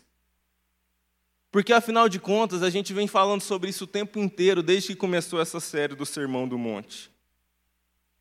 Porque 1.51 1.73
afinal 1.73 2.09
de 2.09 2.19
contas, 2.19 2.61
a 2.61 2.69
gente 2.69 2.93
vem 2.93 3.07
falando 3.07 3.41
sobre 3.41 3.69
isso 3.69 3.85
o 3.85 3.87
tempo 3.87 4.19
inteiro, 4.19 4.61
desde 4.61 4.89
que 4.89 4.95
começou 4.95 5.39
essa 5.39 5.59
série 5.59 5.95
do 5.95 6.05
Sermão 6.05 6.47
do 6.47 6.57
Monte. 6.57 7.09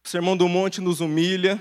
O 0.05 0.09
Sermão 0.09 0.37
do 0.37 0.49
Monte 0.49 0.81
nos 0.81 1.01
humilha, 1.01 1.61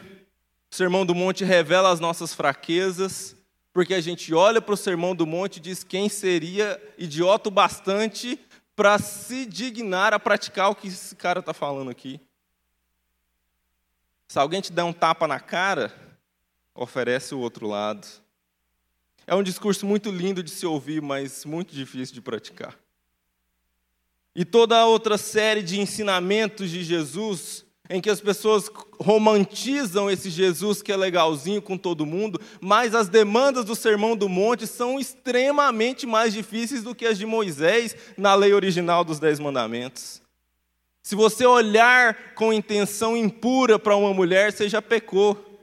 o 0.71 0.75
Sermão 0.75 1.05
do 1.05 1.15
Monte 1.15 1.43
revela 1.43 1.89
as 1.89 1.99
nossas 1.99 2.33
fraquezas, 2.33 3.35
porque 3.73 3.93
a 3.93 3.99
gente 3.99 4.33
olha 4.33 4.61
para 4.61 4.73
o 4.73 4.77
Sermão 4.77 5.15
do 5.15 5.25
Monte 5.25 5.57
e 5.57 5.59
diz 5.59 5.83
quem 5.83 6.07
seria 6.07 6.81
idiota 6.97 7.49
o 7.49 7.51
bastante 7.51 8.39
para 8.75 8.99
se 8.99 9.45
dignar 9.45 10.13
a 10.13 10.19
praticar 10.19 10.69
o 10.69 10.75
que 10.75 10.87
esse 10.87 11.15
cara 11.15 11.39
está 11.39 11.53
falando 11.53 11.89
aqui. 11.89 12.19
Se 14.27 14.37
alguém 14.37 14.61
te 14.61 14.71
der 14.71 14.83
um 14.83 14.93
tapa 14.93 15.27
na 15.27 15.39
cara, 15.39 15.93
oferece 16.73 17.33
o 17.33 17.39
outro 17.39 17.67
lado. 17.67 18.05
É 19.25 19.33
um 19.33 19.43
discurso 19.43 19.85
muito 19.85 20.11
lindo 20.11 20.43
de 20.43 20.51
se 20.51 20.65
ouvir, 20.65 21.01
mas 21.01 21.45
muito 21.45 21.73
difícil 21.73 22.13
de 22.13 22.21
praticar. 22.21 22.77
E 24.35 24.43
toda 24.43 24.77
a 24.77 24.85
outra 24.85 25.17
série 25.17 25.63
de 25.63 25.79
ensinamentos 25.79 26.69
de 26.69 26.83
Jesus, 26.83 27.64
em 27.89 28.01
que 28.01 28.09
as 28.09 28.19
pessoas 28.19 28.69
romantizam 28.99 30.09
esse 30.09 30.29
Jesus 30.29 30.81
que 30.81 30.91
é 30.91 30.97
legalzinho 30.97 31.61
com 31.61 31.77
todo 31.77 32.05
mundo, 32.05 32.39
mas 32.59 32.95
as 32.95 33.07
demandas 33.07 33.65
do 33.65 33.75
Sermão 33.75 34.15
do 34.15 34.27
Monte 34.27 34.65
são 34.65 34.99
extremamente 34.99 36.05
mais 36.05 36.33
difíceis 36.33 36.83
do 36.83 36.95
que 36.95 37.05
as 37.05 37.17
de 37.17 37.25
Moisés 37.25 37.95
na 38.17 38.33
lei 38.33 38.53
original 38.53 39.03
dos 39.03 39.19
Dez 39.19 39.39
Mandamentos. 39.39 40.21
Se 41.01 41.13
você 41.13 41.45
olhar 41.45 42.33
com 42.33 42.51
intenção 42.51 43.15
impura 43.15 43.77
para 43.77 43.95
uma 43.95 44.11
mulher, 44.11 44.51
você 44.51 44.67
já 44.67 44.81
pecou. 44.81 45.55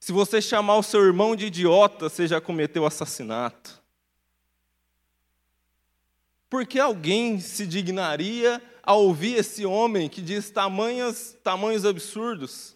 Se 0.00 0.10
você 0.10 0.42
chamar 0.42 0.76
o 0.76 0.82
seu 0.82 1.04
irmão 1.04 1.36
de 1.36 1.46
idiota, 1.46 2.08
você 2.08 2.26
já 2.26 2.40
cometeu 2.40 2.84
assassinato. 2.84 3.80
Porque 6.48 6.78
alguém 6.78 7.40
se 7.40 7.66
dignaria 7.66 8.62
a 8.82 8.94
ouvir 8.94 9.36
esse 9.36 9.66
homem 9.66 10.08
que 10.08 10.22
diz 10.22 10.50
tamanhos, 10.50 11.36
tamanhos 11.42 11.84
absurdos? 11.84 12.75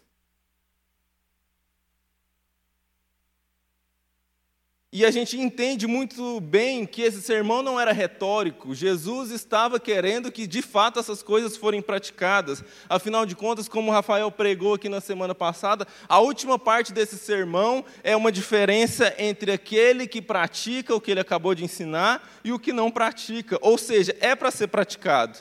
E 4.93 5.05
a 5.05 5.11
gente 5.11 5.39
entende 5.39 5.87
muito 5.87 6.41
bem 6.41 6.85
que 6.85 7.01
esse 7.01 7.21
sermão 7.21 7.63
não 7.63 7.79
era 7.79 7.93
retórico. 7.93 8.75
Jesus 8.75 9.31
estava 9.31 9.79
querendo 9.79 10.29
que 10.29 10.45
de 10.45 10.61
fato 10.61 10.99
essas 10.99 11.23
coisas 11.23 11.55
forem 11.55 11.81
praticadas. 11.81 12.61
Afinal 12.89 13.25
de 13.25 13.33
contas, 13.33 13.69
como 13.69 13.89
o 13.89 13.93
Rafael 13.93 14.29
pregou 14.29 14.73
aqui 14.73 14.89
na 14.89 14.99
semana 14.99 15.33
passada, 15.33 15.87
a 16.09 16.19
última 16.19 16.59
parte 16.59 16.91
desse 16.91 17.17
sermão 17.17 17.85
é 18.03 18.17
uma 18.17 18.33
diferença 18.33 19.15
entre 19.17 19.53
aquele 19.53 20.05
que 20.05 20.21
pratica 20.21 20.93
o 20.93 20.99
que 20.99 21.11
ele 21.11 21.21
acabou 21.21 21.55
de 21.55 21.63
ensinar 21.63 22.29
e 22.43 22.51
o 22.51 22.59
que 22.59 22.73
não 22.73 22.91
pratica. 22.91 23.57
Ou 23.61 23.77
seja, 23.77 24.13
é 24.19 24.35
para 24.35 24.51
ser 24.51 24.67
praticado. 24.67 25.39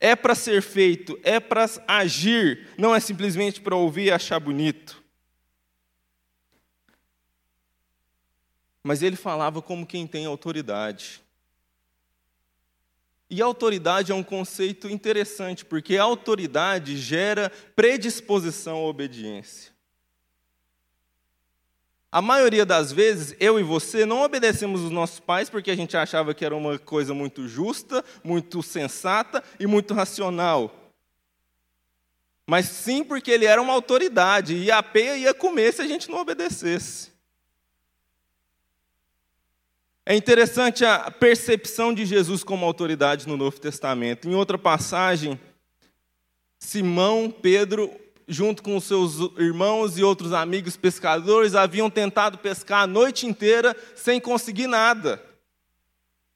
É 0.00 0.16
para 0.16 0.34
ser 0.34 0.62
feito, 0.62 1.16
é 1.22 1.38
para 1.38 1.68
agir, 1.86 2.68
não 2.76 2.92
é 2.92 2.98
simplesmente 2.98 3.60
para 3.60 3.76
ouvir 3.76 4.06
e 4.06 4.10
achar 4.10 4.40
bonito. 4.40 5.00
Mas 8.82 9.02
ele 9.02 9.16
falava 9.16 9.60
como 9.60 9.86
quem 9.86 10.06
tem 10.06 10.26
autoridade. 10.26 11.22
E 13.30 13.42
autoridade 13.42 14.10
é 14.10 14.14
um 14.14 14.22
conceito 14.22 14.88
interessante, 14.88 15.64
porque 15.64 15.96
autoridade 15.96 16.96
gera 16.96 17.50
predisposição 17.76 18.76
à 18.78 18.86
obediência. 18.86 19.72
A 22.10 22.22
maioria 22.22 22.64
das 22.64 22.90
vezes, 22.90 23.36
eu 23.38 23.60
e 23.60 23.62
você 23.62 24.06
não 24.06 24.22
obedecemos 24.22 24.80
os 24.80 24.90
nossos 24.90 25.20
pais 25.20 25.50
porque 25.50 25.70
a 25.70 25.76
gente 25.76 25.94
achava 25.94 26.32
que 26.32 26.42
era 26.42 26.56
uma 26.56 26.78
coisa 26.78 27.12
muito 27.12 27.46
justa, 27.46 28.02
muito 28.24 28.62
sensata 28.62 29.44
e 29.60 29.66
muito 29.66 29.92
racional. 29.92 30.74
Mas 32.46 32.64
sim 32.64 33.04
porque 33.04 33.30
ele 33.30 33.44
era 33.44 33.60
uma 33.60 33.74
autoridade 33.74 34.56
e 34.56 34.70
a 34.70 34.82
peia 34.82 35.18
ia 35.18 35.34
comer 35.34 35.74
se 35.74 35.82
a 35.82 35.86
gente 35.86 36.10
não 36.10 36.18
obedecesse. 36.18 37.12
É 40.10 40.14
interessante 40.14 40.86
a 40.86 41.10
percepção 41.10 41.92
de 41.92 42.06
Jesus 42.06 42.42
como 42.42 42.64
autoridade 42.64 43.28
no 43.28 43.36
Novo 43.36 43.60
Testamento. 43.60 44.26
Em 44.26 44.34
outra 44.34 44.56
passagem, 44.56 45.38
Simão, 46.58 47.30
Pedro, 47.30 47.92
junto 48.26 48.62
com 48.62 48.80
seus 48.80 49.18
irmãos 49.36 49.98
e 49.98 50.02
outros 50.02 50.32
amigos 50.32 50.78
pescadores, 50.78 51.54
haviam 51.54 51.90
tentado 51.90 52.38
pescar 52.38 52.84
a 52.84 52.86
noite 52.86 53.26
inteira 53.26 53.76
sem 53.94 54.18
conseguir 54.18 54.66
nada. 54.66 55.22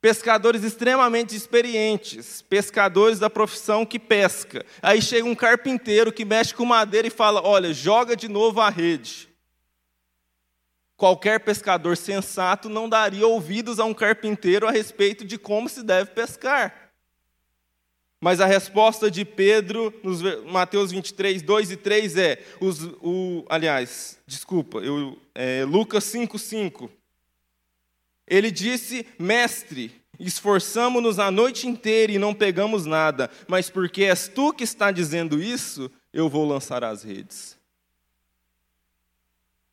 Pescadores 0.02 0.64
extremamente 0.64 1.34
experientes, 1.34 2.42
pescadores 2.42 3.18
da 3.18 3.30
profissão 3.30 3.86
que 3.86 3.98
pesca. 3.98 4.66
Aí 4.82 5.00
chega 5.00 5.26
um 5.26 5.34
carpinteiro 5.34 6.12
que 6.12 6.26
mexe 6.26 6.52
com 6.52 6.66
madeira 6.66 7.08
e 7.08 7.10
fala: 7.10 7.40
Olha, 7.42 7.72
joga 7.72 8.14
de 8.14 8.28
novo 8.28 8.60
a 8.60 8.68
rede. 8.68 9.31
Qualquer 11.02 11.40
pescador 11.40 11.96
sensato 11.96 12.68
não 12.68 12.88
daria 12.88 13.26
ouvidos 13.26 13.80
a 13.80 13.84
um 13.84 13.92
carpinteiro 13.92 14.68
a 14.68 14.70
respeito 14.70 15.24
de 15.24 15.36
como 15.36 15.68
se 15.68 15.82
deve 15.82 16.12
pescar. 16.12 16.92
Mas 18.20 18.40
a 18.40 18.46
resposta 18.46 19.10
de 19.10 19.24
Pedro, 19.24 19.92
nos 20.04 20.22
Mateus 20.44 20.92
23, 20.92 21.42
2 21.42 21.72
e 21.72 21.76
3 21.76 22.16
é, 22.18 22.44
os, 22.60 22.84
o, 23.00 23.44
aliás, 23.48 24.16
desculpa, 24.28 24.78
eu, 24.78 25.18
é, 25.34 25.64
Lucas 25.64 26.04
5, 26.04 26.38
5. 26.38 26.88
Ele 28.24 28.52
disse, 28.52 29.04
mestre, 29.18 29.90
esforçamo-nos 30.20 31.18
a 31.18 31.32
noite 31.32 31.66
inteira 31.66 32.12
e 32.12 32.18
não 32.18 32.32
pegamos 32.32 32.86
nada, 32.86 33.28
mas 33.48 33.68
porque 33.68 34.04
és 34.04 34.28
tu 34.28 34.52
que 34.52 34.62
está 34.62 34.92
dizendo 34.92 35.42
isso, 35.42 35.90
eu 36.12 36.28
vou 36.28 36.46
lançar 36.46 36.84
as 36.84 37.02
redes. 37.02 37.58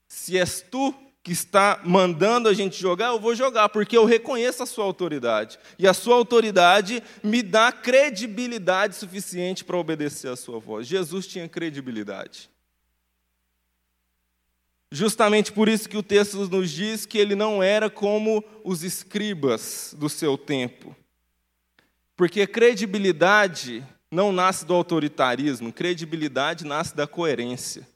Se 0.07 0.35
és 0.35 0.61
tu 0.61 0.91
que 1.29 1.33
está 1.33 1.79
mandando 1.85 2.49
a 2.49 2.55
gente 2.55 2.81
jogar, 2.81 3.09
eu 3.09 3.19
vou 3.19 3.35
jogar, 3.35 3.69
porque 3.69 3.95
eu 3.95 4.03
reconheço 4.03 4.63
a 4.63 4.65
sua 4.65 4.83
autoridade. 4.83 5.59
E 5.77 5.87
a 5.87 5.93
sua 5.93 6.15
autoridade 6.15 7.03
me 7.21 7.43
dá 7.43 7.71
credibilidade 7.71 8.95
suficiente 8.95 9.63
para 9.63 9.77
obedecer 9.77 10.29
a 10.29 10.35
sua 10.35 10.59
voz. 10.59 10.87
Jesus 10.87 11.27
tinha 11.27 11.47
credibilidade. 11.47 12.49
Justamente 14.91 15.51
por 15.51 15.69
isso 15.69 15.87
que 15.87 15.97
o 15.97 16.01
texto 16.01 16.49
nos 16.49 16.71
diz 16.71 17.05
que 17.05 17.19
ele 17.19 17.35
não 17.35 17.61
era 17.61 17.91
como 17.91 18.43
os 18.63 18.81
escribas 18.81 19.93
do 19.95 20.09
seu 20.09 20.35
tempo. 20.35 20.95
Porque 22.17 22.47
credibilidade 22.47 23.85
não 24.09 24.31
nasce 24.31 24.65
do 24.65 24.73
autoritarismo, 24.73 25.71
credibilidade 25.71 26.65
nasce 26.65 26.95
da 26.95 27.05
coerência 27.05 27.87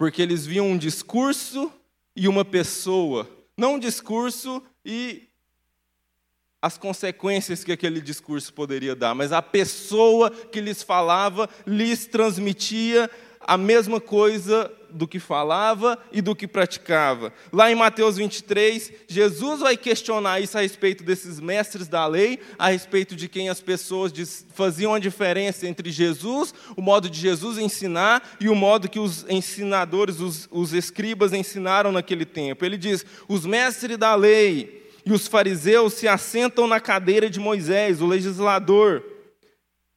porque 0.00 0.22
eles 0.22 0.46
viam 0.46 0.66
um 0.66 0.78
discurso 0.78 1.70
e 2.14 2.28
uma 2.28 2.44
pessoa, 2.44 3.28
não 3.56 3.74
um 3.74 3.78
discurso 3.78 4.62
e 4.84 5.28
as 6.62 6.76
consequências 6.76 7.64
que 7.64 7.72
aquele 7.72 8.00
discurso 8.00 8.52
poderia 8.52 8.94
dar, 8.94 9.14
mas 9.14 9.32
a 9.32 9.40
pessoa 9.40 10.30
que 10.30 10.60
lhes 10.60 10.82
falava 10.82 11.48
lhes 11.66 12.06
transmitia 12.06 13.10
a 13.50 13.58
mesma 13.58 14.00
coisa 14.00 14.70
do 14.90 15.08
que 15.08 15.18
falava 15.18 15.98
e 16.12 16.22
do 16.22 16.36
que 16.36 16.46
praticava. 16.46 17.32
Lá 17.52 17.68
em 17.68 17.74
Mateus 17.74 18.16
23, 18.16 18.92
Jesus 19.08 19.58
vai 19.58 19.76
questionar 19.76 20.38
isso 20.38 20.56
a 20.56 20.60
respeito 20.60 21.02
desses 21.02 21.40
mestres 21.40 21.88
da 21.88 22.06
lei, 22.06 22.38
a 22.56 22.68
respeito 22.68 23.16
de 23.16 23.28
quem 23.28 23.48
as 23.48 23.60
pessoas 23.60 24.12
faziam 24.54 24.94
a 24.94 25.00
diferença 25.00 25.66
entre 25.66 25.90
Jesus, 25.90 26.54
o 26.76 26.80
modo 26.80 27.10
de 27.10 27.18
Jesus 27.18 27.58
ensinar 27.58 28.36
e 28.38 28.48
o 28.48 28.54
modo 28.54 28.88
que 28.88 29.00
os 29.00 29.26
ensinadores, 29.28 30.20
os, 30.20 30.48
os 30.52 30.72
escribas 30.72 31.32
ensinaram 31.32 31.90
naquele 31.90 32.24
tempo. 32.24 32.64
Ele 32.64 32.78
diz: 32.78 33.04
os 33.26 33.44
mestres 33.44 33.98
da 33.98 34.14
lei 34.14 34.92
e 35.04 35.12
os 35.12 35.26
fariseus 35.26 35.94
se 35.94 36.06
assentam 36.06 36.68
na 36.68 36.78
cadeira 36.78 37.28
de 37.28 37.40
Moisés, 37.40 38.00
o 38.00 38.06
legislador. 38.06 39.02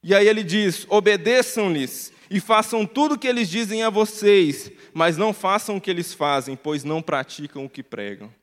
E 0.03 0.15
aí 0.15 0.27
ele 0.27 0.43
diz: 0.43 0.87
obedeçam-lhes 0.89 2.12
e 2.33 2.39
façam 2.39 2.83
tudo 2.83 3.13
o 3.13 3.17
que 3.19 3.27
eles 3.27 3.47
dizem 3.47 3.83
a 3.83 3.91
vocês, 3.91 4.71
mas 4.91 5.17
não 5.17 5.31
façam 5.31 5.77
o 5.77 5.81
que 5.81 5.91
eles 5.91 6.15
fazem, 6.15 6.55
pois 6.55 6.83
não 6.83 6.99
praticam 6.99 7.63
o 7.63 7.69
que 7.69 7.83
pregam. 7.83 8.33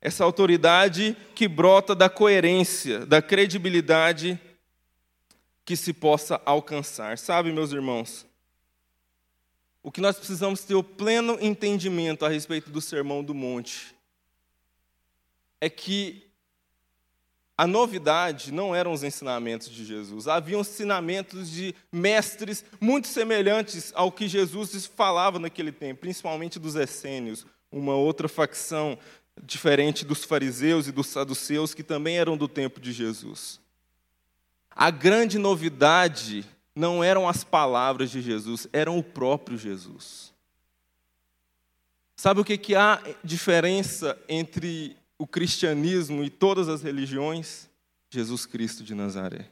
Essa 0.00 0.24
autoridade 0.24 1.14
que 1.34 1.46
brota 1.46 1.94
da 1.94 2.08
coerência, 2.08 3.04
da 3.04 3.20
credibilidade 3.20 4.40
que 5.62 5.76
se 5.76 5.92
possa 5.92 6.40
alcançar. 6.46 7.18
Sabe, 7.18 7.52
meus 7.52 7.70
irmãos, 7.70 8.24
o 9.82 9.92
que 9.92 10.00
nós 10.00 10.16
precisamos 10.16 10.62
ter 10.62 10.74
o 10.74 10.82
pleno 10.82 11.36
entendimento 11.38 12.24
a 12.24 12.30
respeito 12.30 12.70
do 12.70 12.80
Sermão 12.80 13.22
do 13.22 13.34
Monte 13.34 13.94
é 15.60 15.68
que 15.68 16.25
a 17.58 17.66
novidade 17.66 18.52
não 18.52 18.74
eram 18.74 18.92
os 18.92 19.02
ensinamentos 19.02 19.70
de 19.70 19.84
Jesus, 19.84 20.28
havia 20.28 20.58
ensinamentos 20.58 21.50
de 21.50 21.74
mestres 21.90 22.64
muito 22.80 23.08
semelhantes 23.08 23.92
ao 23.94 24.12
que 24.12 24.28
Jesus 24.28 24.86
falava 24.86 25.38
naquele 25.38 25.72
tempo, 25.72 26.02
principalmente 26.02 26.58
dos 26.58 26.74
essênios, 26.74 27.46
uma 27.72 27.94
outra 27.94 28.28
facção 28.28 28.98
diferente 29.42 30.04
dos 30.04 30.24
fariseus 30.24 30.86
e 30.86 30.92
dos 30.92 31.06
saduceus 31.06 31.72
que 31.72 31.82
também 31.82 32.18
eram 32.18 32.36
do 32.36 32.48
tempo 32.48 32.80
de 32.80 32.92
Jesus. 32.92 33.60
A 34.70 34.90
grande 34.90 35.38
novidade 35.38 36.44
não 36.74 37.02
eram 37.02 37.26
as 37.26 37.42
palavras 37.42 38.10
de 38.10 38.20
Jesus, 38.20 38.68
eram 38.70 38.98
o 38.98 39.02
próprio 39.02 39.56
Jesus. 39.56 40.34
Sabe 42.14 42.40
o 42.40 42.44
que, 42.44 42.58
que 42.58 42.74
há 42.74 43.02
diferença 43.24 44.18
entre 44.28 44.96
o 45.18 45.26
cristianismo 45.26 46.22
e 46.22 46.30
todas 46.30 46.68
as 46.68 46.82
religiões? 46.82 47.68
Jesus 48.10 48.46
Cristo 48.46 48.84
de 48.84 48.94
Nazaré. 48.94 49.50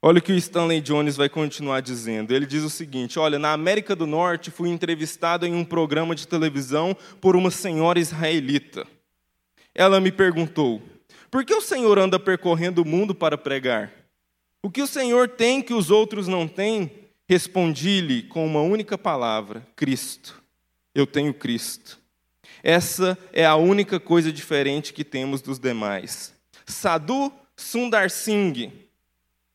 Olha 0.00 0.18
o 0.18 0.22
que 0.22 0.32
o 0.32 0.36
Stanley 0.36 0.80
Jones 0.80 1.16
vai 1.16 1.28
continuar 1.28 1.80
dizendo. 1.80 2.32
Ele 2.32 2.46
diz 2.46 2.62
o 2.62 2.70
seguinte: 2.70 3.18
Olha, 3.18 3.38
na 3.38 3.52
América 3.52 3.96
do 3.96 4.06
Norte 4.06 4.50
fui 4.50 4.68
entrevistado 4.68 5.44
em 5.44 5.54
um 5.54 5.64
programa 5.64 6.14
de 6.14 6.28
televisão 6.28 6.96
por 7.20 7.34
uma 7.34 7.50
senhora 7.50 7.98
israelita. 7.98 8.86
Ela 9.74 10.00
me 10.00 10.12
perguntou: 10.12 10.80
Por 11.30 11.44
que 11.44 11.52
o 11.52 11.60
Senhor 11.60 11.98
anda 11.98 12.18
percorrendo 12.18 12.82
o 12.82 12.86
mundo 12.86 13.12
para 13.12 13.36
pregar? 13.36 13.92
O 14.62 14.70
que 14.70 14.82
o 14.82 14.86
Senhor 14.86 15.28
tem 15.28 15.60
que 15.60 15.74
os 15.74 15.90
outros 15.90 16.28
não 16.28 16.46
têm? 16.46 16.90
Respondi-lhe 17.28 18.22
com 18.22 18.46
uma 18.46 18.60
única 18.60 18.96
palavra: 18.96 19.66
Cristo. 19.74 20.40
Eu 20.94 21.06
tenho 21.06 21.34
Cristo. 21.34 21.98
Essa 22.62 23.16
é 23.32 23.44
a 23.44 23.56
única 23.56 24.00
coisa 24.00 24.32
diferente 24.32 24.92
que 24.92 25.04
temos 25.04 25.40
dos 25.40 25.58
demais. 25.58 26.34
Sadhu 26.66 27.32
Sundar 27.56 28.10
Singh, 28.10 28.70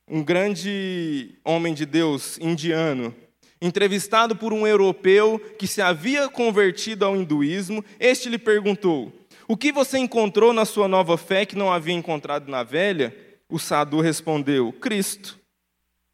um 0.08 0.24
grande 0.24 1.36
homem 1.44 1.74
de 1.74 1.86
Deus 1.86 2.38
indiano, 2.40 3.16
entrevistado 3.62 4.36
por 4.36 4.52
um 4.52 4.68
europeu 4.68 5.40
que 5.58 5.68
se 5.68 5.82
havia 5.82 6.28
convertido 6.28 7.06
ao 7.06 7.16
hinduísmo, 7.16 7.84
este 8.00 8.28
lhe 8.28 8.38
perguntou: 8.38 9.12
O 9.48 9.56
que 9.56 9.72
você 9.72 9.98
encontrou 9.98 10.52
na 10.52 10.66
sua 10.66 10.88
nova 10.88 11.18
fé 11.18 11.46
que 11.46 11.56
não 11.56 11.72
havia 11.72 11.94
encontrado 11.94 12.50
na 12.50 12.64
velha? 12.64 13.16
O 13.50 13.58
Sadhu 13.58 14.02
respondeu: 14.02 14.74
Cristo. 14.74 15.43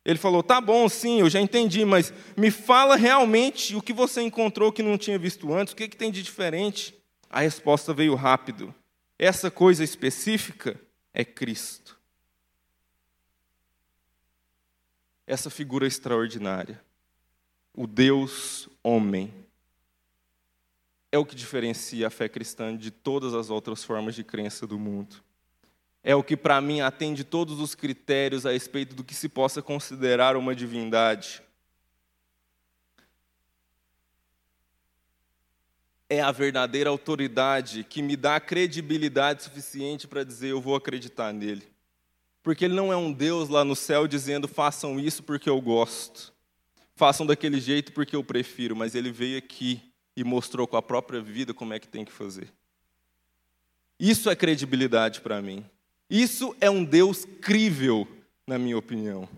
Ele 0.09 0.17
falou: 0.17 0.41
Tá 0.41 0.59
bom, 0.59 0.89
sim, 0.89 1.19
eu 1.19 1.29
já 1.29 1.39
entendi, 1.39 1.85
mas 1.85 2.11
me 2.35 2.49
fala 2.49 2.95
realmente 2.95 3.75
o 3.75 3.81
que 3.81 3.93
você 3.93 4.23
encontrou 4.23 4.71
que 4.71 4.81
não 4.81 4.97
tinha 4.97 5.19
visto 5.19 5.53
antes, 5.53 5.71
o 5.71 5.75
que, 5.75 5.87
que 5.87 5.95
tem 5.95 6.11
de 6.11 6.23
diferente? 6.23 6.99
A 7.29 7.41
resposta 7.41 7.93
veio 7.93 8.15
rápido. 8.15 8.73
Essa 9.19 9.51
coisa 9.51 9.83
específica 9.83 10.81
é 11.13 11.23
Cristo. 11.23 11.95
Essa 15.27 15.51
figura 15.51 15.85
extraordinária, 15.85 16.81
o 17.71 17.85
Deus 17.85 18.67
homem, 18.81 19.31
é 21.11 21.19
o 21.19 21.25
que 21.25 21.35
diferencia 21.35 22.07
a 22.07 22.09
fé 22.09 22.27
cristã 22.27 22.75
de 22.75 22.89
todas 22.89 23.35
as 23.35 23.51
outras 23.51 23.83
formas 23.83 24.15
de 24.15 24.23
crença 24.23 24.65
do 24.65 24.79
mundo 24.79 25.23
é 26.03 26.15
o 26.15 26.23
que 26.23 26.37
para 26.37 26.61
mim 26.61 26.81
atende 26.81 27.23
todos 27.23 27.59
os 27.59 27.75
critérios 27.75 28.45
a 28.45 28.51
respeito 28.51 28.95
do 28.95 29.03
que 29.03 29.13
se 29.13 29.27
possa 29.27 29.61
considerar 29.61 30.35
uma 30.37 30.55
divindade. 30.55 31.41
É 36.09 36.21
a 36.21 36.31
verdadeira 36.31 36.89
autoridade 36.89 37.83
que 37.83 38.01
me 38.01 38.15
dá 38.15 38.39
credibilidade 38.39 39.43
suficiente 39.43 40.07
para 40.07 40.23
dizer 40.23 40.49
eu 40.49 40.61
vou 40.61 40.75
acreditar 40.75 41.31
nele. 41.33 41.67
Porque 42.41 42.65
ele 42.65 42.73
não 42.73 42.91
é 42.91 42.97
um 42.97 43.11
Deus 43.11 43.49
lá 43.49 43.63
no 43.63 43.75
céu 43.75 44.07
dizendo 44.07 44.47
façam 44.47 44.99
isso 44.99 45.21
porque 45.21 45.49
eu 45.49 45.61
gosto, 45.61 46.33
façam 46.95 47.25
daquele 47.25 47.59
jeito 47.59 47.91
porque 47.91 48.15
eu 48.15 48.23
prefiro, 48.23 48.75
mas 48.75 48.95
ele 48.95 49.11
veio 49.11 49.37
aqui 49.37 49.81
e 50.15 50.23
mostrou 50.23 50.65
com 50.65 50.77
a 50.77 50.81
própria 50.81 51.21
vida 51.21 51.53
como 51.53 51.73
é 51.73 51.79
que 51.79 51.87
tem 51.87 52.03
que 52.03 52.11
fazer. 52.11 52.51
Isso 53.99 54.29
é 54.29 54.35
credibilidade 54.35 55.21
para 55.21 55.41
mim. 55.41 55.65
Isso 56.09 56.55
é 56.59 56.69
um 56.69 56.83
Deus 56.83 57.25
crível, 57.39 58.07
na 58.47 58.57
minha 58.57 58.77
opinião. 58.77 59.29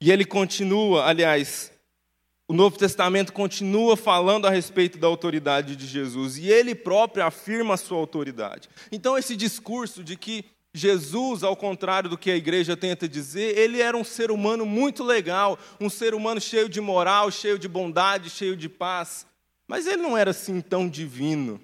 E 0.00 0.10
ele 0.10 0.24
continua, 0.24 1.06
aliás, 1.06 1.72
o 2.48 2.52
Novo 2.52 2.76
Testamento 2.76 3.32
continua 3.32 3.96
falando 3.96 4.46
a 4.46 4.50
respeito 4.50 4.98
da 4.98 5.06
autoridade 5.06 5.76
de 5.76 5.86
Jesus 5.86 6.38
e 6.38 6.48
ele 6.48 6.74
próprio 6.74 7.24
afirma 7.24 7.74
a 7.74 7.76
sua 7.76 7.98
autoridade. 7.98 8.68
Então, 8.90 9.16
esse 9.16 9.36
discurso 9.36 10.02
de 10.02 10.16
que 10.16 10.44
Jesus, 10.74 11.44
ao 11.44 11.54
contrário 11.54 12.10
do 12.10 12.18
que 12.18 12.30
a 12.30 12.36
igreja 12.36 12.76
tenta 12.76 13.08
dizer, 13.08 13.56
ele 13.56 13.80
era 13.80 13.96
um 13.96 14.02
ser 14.02 14.30
humano 14.30 14.66
muito 14.66 15.04
legal, 15.04 15.58
um 15.80 15.88
ser 15.88 16.14
humano 16.14 16.40
cheio 16.40 16.68
de 16.68 16.80
moral, 16.80 17.30
cheio 17.30 17.58
de 17.58 17.68
bondade, 17.68 18.28
cheio 18.28 18.56
de 18.56 18.68
paz. 18.68 19.24
Mas 19.68 19.86
ele 19.86 20.02
não 20.02 20.18
era 20.18 20.32
assim 20.32 20.60
tão 20.60 20.88
divino. 20.88 21.60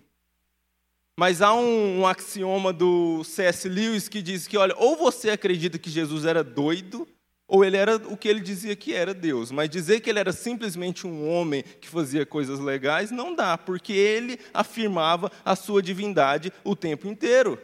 Mas 1.18 1.42
há 1.42 1.52
um, 1.52 2.02
um 2.02 2.07
axioma 2.07 2.72
do 2.72 3.24
C.S. 3.24 3.68
Lewis 3.68 4.09
que 4.09 4.22
diz 4.22 4.46
que, 4.46 4.57
olha, 4.57 4.72
ou 4.78 4.96
você 4.96 5.31
acredita 5.31 5.76
que 5.76 5.90
Jesus 5.90 6.24
era 6.24 6.44
doido, 6.44 7.09
ou 7.48 7.64
ele 7.64 7.76
era 7.76 7.96
o 7.96 8.16
que 8.16 8.28
ele 8.28 8.38
dizia 8.38 8.76
que 8.76 8.94
era 8.94 9.12
Deus. 9.12 9.50
Mas 9.50 9.68
dizer 9.68 9.98
que 9.98 10.09
ele 10.09 10.20
era 10.20 10.31
simplesmente 10.33 11.09
um 11.09 11.28
homem 11.28 11.64
que 11.81 11.88
fazia 11.88 12.24
coisas 12.24 12.61
legais 12.61 13.11
não 13.11 13.35
dá, 13.35 13.59
porque 13.59 13.92
ele 13.92 14.38
afirmava 14.54 15.28
a 15.44 15.57
sua 15.57 15.83
divindade 15.83 16.52
o 16.62 16.76
tempo 16.76 17.09
inteiro. 17.09 17.61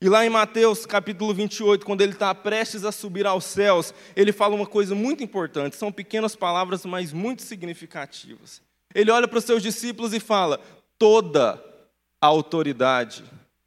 E 0.00 0.08
lá 0.08 0.26
em 0.26 0.28
Mateus 0.28 0.86
capítulo 0.86 1.32
28, 1.32 1.86
quando 1.86 2.00
ele 2.00 2.14
está 2.14 2.34
prestes 2.34 2.84
a 2.84 2.90
subir 2.90 3.28
aos 3.28 3.44
céus, 3.44 3.94
ele 4.16 4.32
fala 4.32 4.56
uma 4.56 4.66
coisa 4.66 4.92
muito 4.92 5.22
importante, 5.22 5.76
são 5.76 5.92
pequenas 5.92 6.34
palavras, 6.34 6.84
mas 6.84 7.12
muito 7.12 7.42
significativas. 7.42 8.60
Ele 8.92 9.12
olha 9.12 9.28
para 9.28 9.38
os 9.38 9.44
seus 9.44 9.62
discípulos 9.62 10.12
e 10.12 10.18
fala: 10.18 10.60
Toda 10.98 11.75
a 12.20 12.26
autoridade 12.26 13.24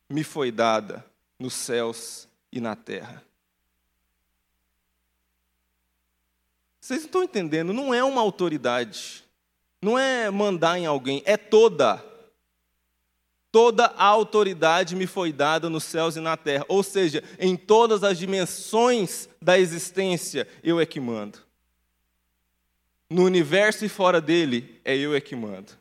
me 0.09 0.23
foi 0.23 0.51
dada 0.51 1.05
nos 1.38 1.53
céus 1.53 2.27
e 2.51 2.59
na 2.59 2.75
terra. 2.75 3.23
Vocês 6.79 7.01
não 7.01 7.05
estão 7.05 7.23
entendendo, 7.23 7.73
não 7.73 7.93
é 7.93 8.03
uma 8.03 8.21
autoridade, 8.21 9.23
não 9.81 9.97
é 9.97 10.29
mandar 10.31 10.79
em 10.79 10.85
alguém, 10.85 11.21
é 11.25 11.38
toda 11.38 12.03
Toda 13.51 13.85
a 13.85 14.05
autoridade 14.05 14.95
me 14.95 15.07
foi 15.07 15.33
dada 15.33 15.69
nos 15.69 15.83
céus 15.83 16.15
e 16.15 16.19
na 16.19 16.38
terra, 16.38 16.65
ou 16.67 16.83
seja, 16.83 17.23
em 17.39 17.55
todas 17.55 18.03
as 18.03 18.17
dimensões 18.17 19.27
da 19.41 19.57
existência, 19.57 20.47
eu 20.63 20.79
é 20.79 20.85
que 20.85 20.99
mando. 20.99 21.39
No 23.09 23.23
universo 23.23 23.83
e 23.83 23.89
fora 23.89 24.21
dele, 24.21 24.79
é 24.85 24.95
eu 24.95 25.15
é 25.15 25.21
que 25.21 25.35
mando. 25.35 25.71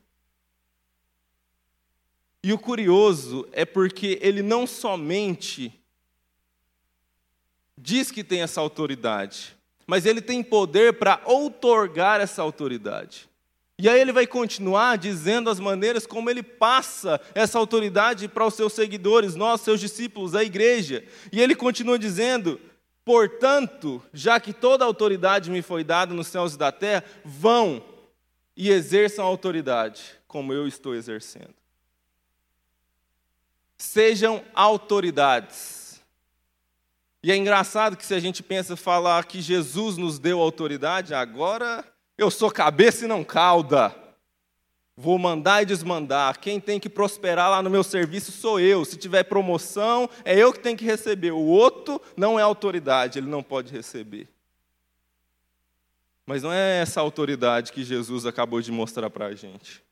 E 2.42 2.52
o 2.52 2.58
curioso 2.58 3.48
é 3.52 3.64
porque 3.64 4.18
ele 4.22 4.42
não 4.42 4.66
somente 4.66 5.72
diz 7.76 8.10
que 8.10 8.22
tem 8.22 8.42
essa 8.42 8.60
autoridade, 8.60 9.56
mas 9.86 10.06
ele 10.06 10.20
tem 10.20 10.42
poder 10.42 10.94
para 10.94 11.20
outorgar 11.24 12.20
essa 12.20 12.42
autoridade. 12.42 13.28
E 13.80 13.88
aí 13.88 14.00
ele 14.00 14.12
vai 14.12 14.26
continuar 14.26 14.98
dizendo 14.98 15.48
as 15.48 15.60
maneiras 15.60 16.04
como 16.04 16.28
ele 16.28 16.42
passa 16.42 17.20
essa 17.32 17.58
autoridade 17.58 18.26
para 18.26 18.44
os 18.44 18.54
seus 18.54 18.72
seguidores, 18.72 19.36
nós, 19.36 19.60
seus 19.60 19.78
discípulos, 19.78 20.34
a 20.34 20.42
igreja. 20.42 21.04
E 21.30 21.40
ele 21.40 21.54
continua 21.54 21.96
dizendo: 21.96 22.60
Portanto, 23.04 24.02
já 24.12 24.40
que 24.40 24.52
toda 24.52 24.84
autoridade 24.84 25.48
me 25.48 25.62
foi 25.62 25.84
dada 25.84 26.12
nos 26.12 26.26
céus 26.26 26.54
e 26.54 26.58
da 26.58 26.72
terra, 26.72 27.04
vão 27.24 27.82
e 28.56 28.68
exerçam 28.70 29.24
a 29.24 29.28
autoridade, 29.28 30.02
como 30.26 30.52
eu 30.52 30.66
estou 30.66 30.92
exercendo. 30.92 31.57
Sejam 33.78 34.44
autoridades. 34.54 36.02
E 37.22 37.32
é 37.32 37.36
engraçado 37.36 37.96
que 37.96 38.04
se 38.04 38.14
a 38.14 38.20
gente 38.20 38.42
pensa 38.42 38.76
falar 38.76 39.24
que 39.24 39.40
Jesus 39.40 39.96
nos 39.96 40.18
deu 40.18 40.40
autoridade, 40.40 41.14
agora 41.14 41.84
eu 42.16 42.30
sou 42.30 42.50
cabeça 42.50 43.04
e 43.04 43.08
não 43.08 43.24
cauda. 43.24 43.94
Vou 44.96 45.16
mandar 45.16 45.62
e 45.62 45.66
desmandar. 45.66 46.40
Quem 46.40 46.58
tem 46.58 46.80
que 46.80 46.88
prosperar 46.88 47.50
lá 47.50 47.62
no 47.62 47.70
meu 47.70 47.84
serviço 47.84 48.32
sou 48.32 48.58
eu. 48.58 48.84
Se 48.84 48.96
tiver 48.96 49.22
promoção, 49.22 50.10
é 50.24 50.36
eu 50.36 50.52
que 50.52 50.58
tenho 50.58 50.76
que 50.76 50.84
receber. 50.84 51.30
O 51.30 51.38
outro 51.38 52.02
não 52.16 52.36
é 52.38 52.42
autoridade, 52.42 53.18
ele 53.18 53.28
não 53.28 53.42
pode 53.42 53.72
receber. 53.72 54.28
Mas 56.26 56.42
não 56.42 56.52
é 56.52 56.80
essa 56.80 57.00
autoridade 57.00 57.72
que 57.72 57.84
Jesus 57.84 58.26
acabou 58.26 58.60
de 58.60 58.72
mostrar 58.72 59.08
para 59.08 59.26
a 59.26 59.34
gente. 59.34 59.82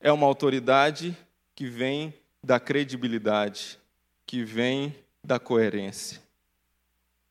É 0.00 0.10
uma 0.10 0.26
autoridade 0.26 1.16
que 1.54 1.66
vem 1.66 2.12
da 2.44 2.60
credibilidade, 2.60 3.78
que 4.26 4.44
vem 4.44 4.94
da 5.24 5.38
coerência. 5.38 6.22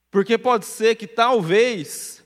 Porque 0.10 0.40
pode 0.40 0.66
ser 0.66 0.96
que 0.96 1.06
talvez 1.06 2.24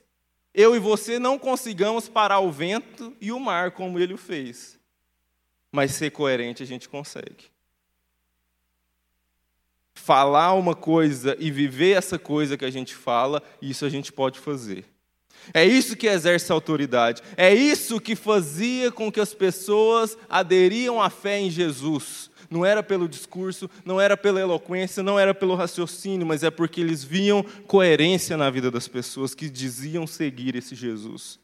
eu 0.54 0.74
e 0.74 0.78
você 0.78 1.18
não 1.18 1.38
consigamos 1.38 2.08
parar 2.08 2.40
o 2.40 2.50
vento 2.50 3.14
e 3.20 3.30
o 3.30 3.38
mar 3.38 3.72
como 3.72 3.98
ele 3.98 4.14
o 4.14 4.18
fez. 4.18 4.78
Mas 5.70 5.92
ser 5.92 6.10
coerente 6.10 6.62
a 6.62 6.66
gente 6.66 6.88
consegue. 6.88 7.50
Falar 9.94 10.54
uma 10.54 10.74
coisa 10.74 11.36
e 11.38 11.50
viver 11.50 11.90
essa 11.90 12.18
coisa 12.18 12.56
que 12.56 12.64
a 12.64 12.70
gente 12.70 12.94
fala, 12.94 13.42
isso 13.60 13.84
a 13.84 13.90
gente 13.90 14.10
pode 14.10 14.38
fazer. 14.38 14.86
É 15.52 15.64
isso 15.64 15.96
que 15.96 16.06
exerce 16.06 16.50
autoridade. 16.50 17.22
É 17.36 17.52
isso 17.52 18.00
que 18.00 18.16
fazia 18.16 18.90
com 18.90 19.12
que 19.12 19.20
as 19.20 19.34
pessoas 19.34 20.16
aderiam 20.28 21.02
à 21.02 21.10
fé 21.10 21.38
em 21.38 21.50
Jesus 21.50 22.30
não 22.50 22.64
era 22.64 22.82
pelo 22.82 23.08
discurso, 23.08 23.70
não 23.84 24.00
era 24.00 24.16
pela 24.16 24.40
eloquência, 24.40 25.02
não 25.02 25.18
era 25.18 25.34
pelo 25.34 25.54
raciocínio, 25.54 26.26
mas 26.26 26.42
é 26.42 26.50
porque 26.50 26.80
eles 26.80 27.04
viam 27.04 27.42
coerência 27.66 28.36
na 28.36 28.48
vida 28.50 28.70
das 28.70 28.88
pessoas 28.88 29.34
que 29.34 29.50
diziam 29.50 30.06
seguir 30.06 30.54
esse 30.56 30.74
Jesus. 30.74 31.38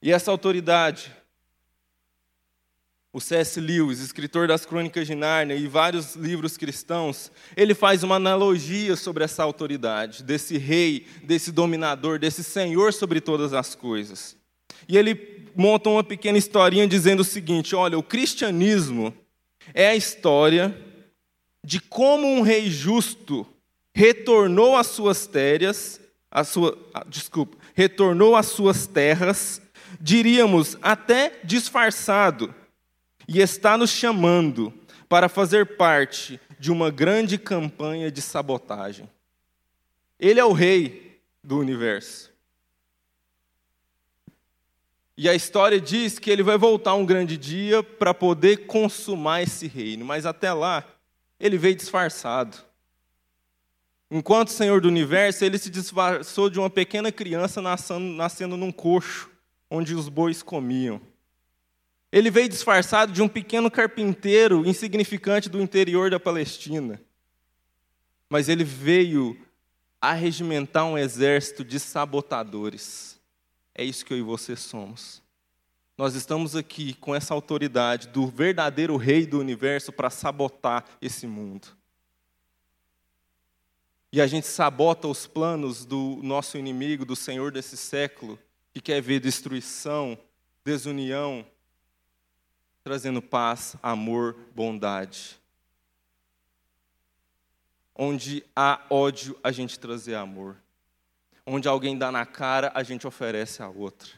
E 0.00 0.10
essa 0.10 0.30
autoridade, 0.30 1.14
o 3.12 3.20
C.S. 3.20 3.60
Lewis, 3.60 4.00
escritor 4.00 4.48
das 4.48 4.66
Crônicas 4.66 5.06
de 5.06 5.14
Nárnia 5.14 5.54
e 5.54 5.68
vários 5.68 6.16
livros 6.16 6.56
cristãos, 6.56 7.30
ele 7.56 7.74
faz 7.74 8.02
uma 8.02 8.16
analogia 8.16 8.96
sobre 8.96 9.22
essa 9.22 9.44
autoridade, 9.44 10.24
desse 10.24 10.58
rei, 10.58 11.06
desse 11.22 11.52
dominador, 11.52 12.18
desse 12.18 12.42
senhor 12.42 12.92
sobre 12.92 13.20
todas 13.20 13.52
as 13.52 13.74
coisas. 13.76 14.36
E 14.88 14.96
ele 14.96 15.14
montam 15.56 15.94
uma 15.94 16.04
pequena 16.04 16.38
historinha 16.38 16.86
dizendo 16.86 17.20
o 17.20 17.24
seguinte: 17.24 17.74
olha, 17.74 17.98
o 17.98 18.02
cristianismo 18.02 19.14
é 19.74 19.88
a 19.88 19.96
história 19.96 20.76
de 21.64 21.80
como 21.80 22.26
um 22.26 22.42
rei 22.42 22.70
justo 22.70 23.46
retornou 23.94 24.76
às 24.76 24.88
suas 24.88 25.26
terras, 25.26 26.00
a 26.30 26.44
sua, 26.44 26.76
desculpa, 27.06 27.56
retornou 27.74 28.34
às 28.34 28.46
suas 28.46 28.86
terras, 28.86 29.60
diríamos 30.00 30.76
até 30.82 31.38
disfarçado, 31.44 32.52
e 33.28 33.40
está 33.40 33.76
nos 33.76 33.90
chamando 33.90 34.72
para 35.08 35.28
fazer 35.28 35.76
parte 35.76 36.40
de 36.58 36.72
uma 36.72 36.90
grande 36.90 37.38
campanha 37.38 38.10
de 38.10 38.22
sabotagem. 38.22 39.08
Ele 40.18 40.40
é 40.40 40.44
o 40.44 40.52
rei 40.52 41.20
do 41.44 41.58
universo. 41.58 42.31
E 45.16 45.28
a 45.28 45.34
história 45.34 45.80
diz 45.80 46.18
que 46.18 46.30
ele 46.30 46.42
vai 46.42 46.56
voltar 46.56 46.94
um 46.94 47.04
grande 47.04 47.36
dia 47.36 47.82
para 47.82 48.14
poder 48.14 48.66
consumar 48.66 49.42
esse 49.42 49.66
reino, 49.66 50.04
mas 50.04 50.24
até 50.24 50.52
lá 50.52 50.84
ele 51.38 51.58
veio 51.58 51.74
disfarçado. 51.74 52.56
Enquanto 54.10 54.50
Senhor 54.50 54.80
do 54.80 54.88
universo, 54.88 55.44
ele 55.44 55.58
se 55.58 55.70
disfarçou 55.70 56.48
de 56.48 56.58
uma 56.58 56.70
pequena 56.70 57.10
criança 57.12 57.60
nascendo, 57.60 58.00
nascendo 58.00 58.56
num 58.56 58.72
coxo, 58.72 59.30
onde 59.70 59.94
os 59.94 60.08
bois 60.08 60.42
comiam. 60.42 61.00
Ele 62.10 62.30
veio 62.30 62.48
disfarçado 62.48 63.12
de 63.12 63.22
um 63.22 63.28
pequeno 63.28 63.70
carpinteiro 63.70 64.66
insignificante 64.66 65.48
do 65.48 65.60
interior 65.60 66.10
da 66.10 66.20
Palestina. 66.20 67.00
Mas 68.28 68.48
ele 68.48 68.64
veio 68.64 69.38
arregimentar 70.00 70.84
um 70.84 70.98
exército 70.98 71.64
de 71.64 71.78
sabotadores 71.80 73.21
é 73.74 73.84
isso 73.84 74.04
que 74.04 74.12
eu 74.12 74.18
e 74.18 74.22
você 74.22 74.56
somos. 74.56 75.22
Nós 75.96 76.14
estamos 76.14 76.56
aqui 76.56 76.94
com 76.94 77.14
essa 77.14 77.34
autoridade 77.34 78.08
do 78.08 78.26
verdadeiro 78.26 78.96
rei 78.96 79.26
do 79.26 79.38
universo 79.38 79.92
para 79.92 80.10
sabotar 80.10 80.84
esse 81.00 81.26
mundo. 81.26 81.68
E 84.10 84.20
a 84.20 84.26
gente 84.26 84.46
sabota 84.46 85.08
os 85.08 85.26
planos 85.26 85.84
do 85.84 86.18
nosso 86.22 86.58
inimigo, 86.58 87.04
do 87.04 87.16
Senhor 87.16 87.50
desse 87.50 87.76
século, 87.76 88.38
que 88.72 88.80
quer 88.80 89.00
ver 89.00 89.20
destruição, 89.20 90.18
desunião, 90.64 91.46
trazendo 92.84 93.22
paz, 93.22 93.76
amor, 93.82 94.36
bondade. 94.54 95.40
Onde 97.94 98.44
há 98.56 98.84
ódio, 98.90 99.38
a 99.42 99.52
gente 99.52 99.78
trazer 99.78 100.14
amor. 100.14 100.56
Onde 101.46 101.68
alguém 101.68 101.96
dá 101.96 102.10
na 102.12 102.24
cara, 102.24 102.70
a 102.74 102.82
gente 102.82 103.06
oferece 103.06 103.62
a 103.62 103.68
outra. 103.68 104.08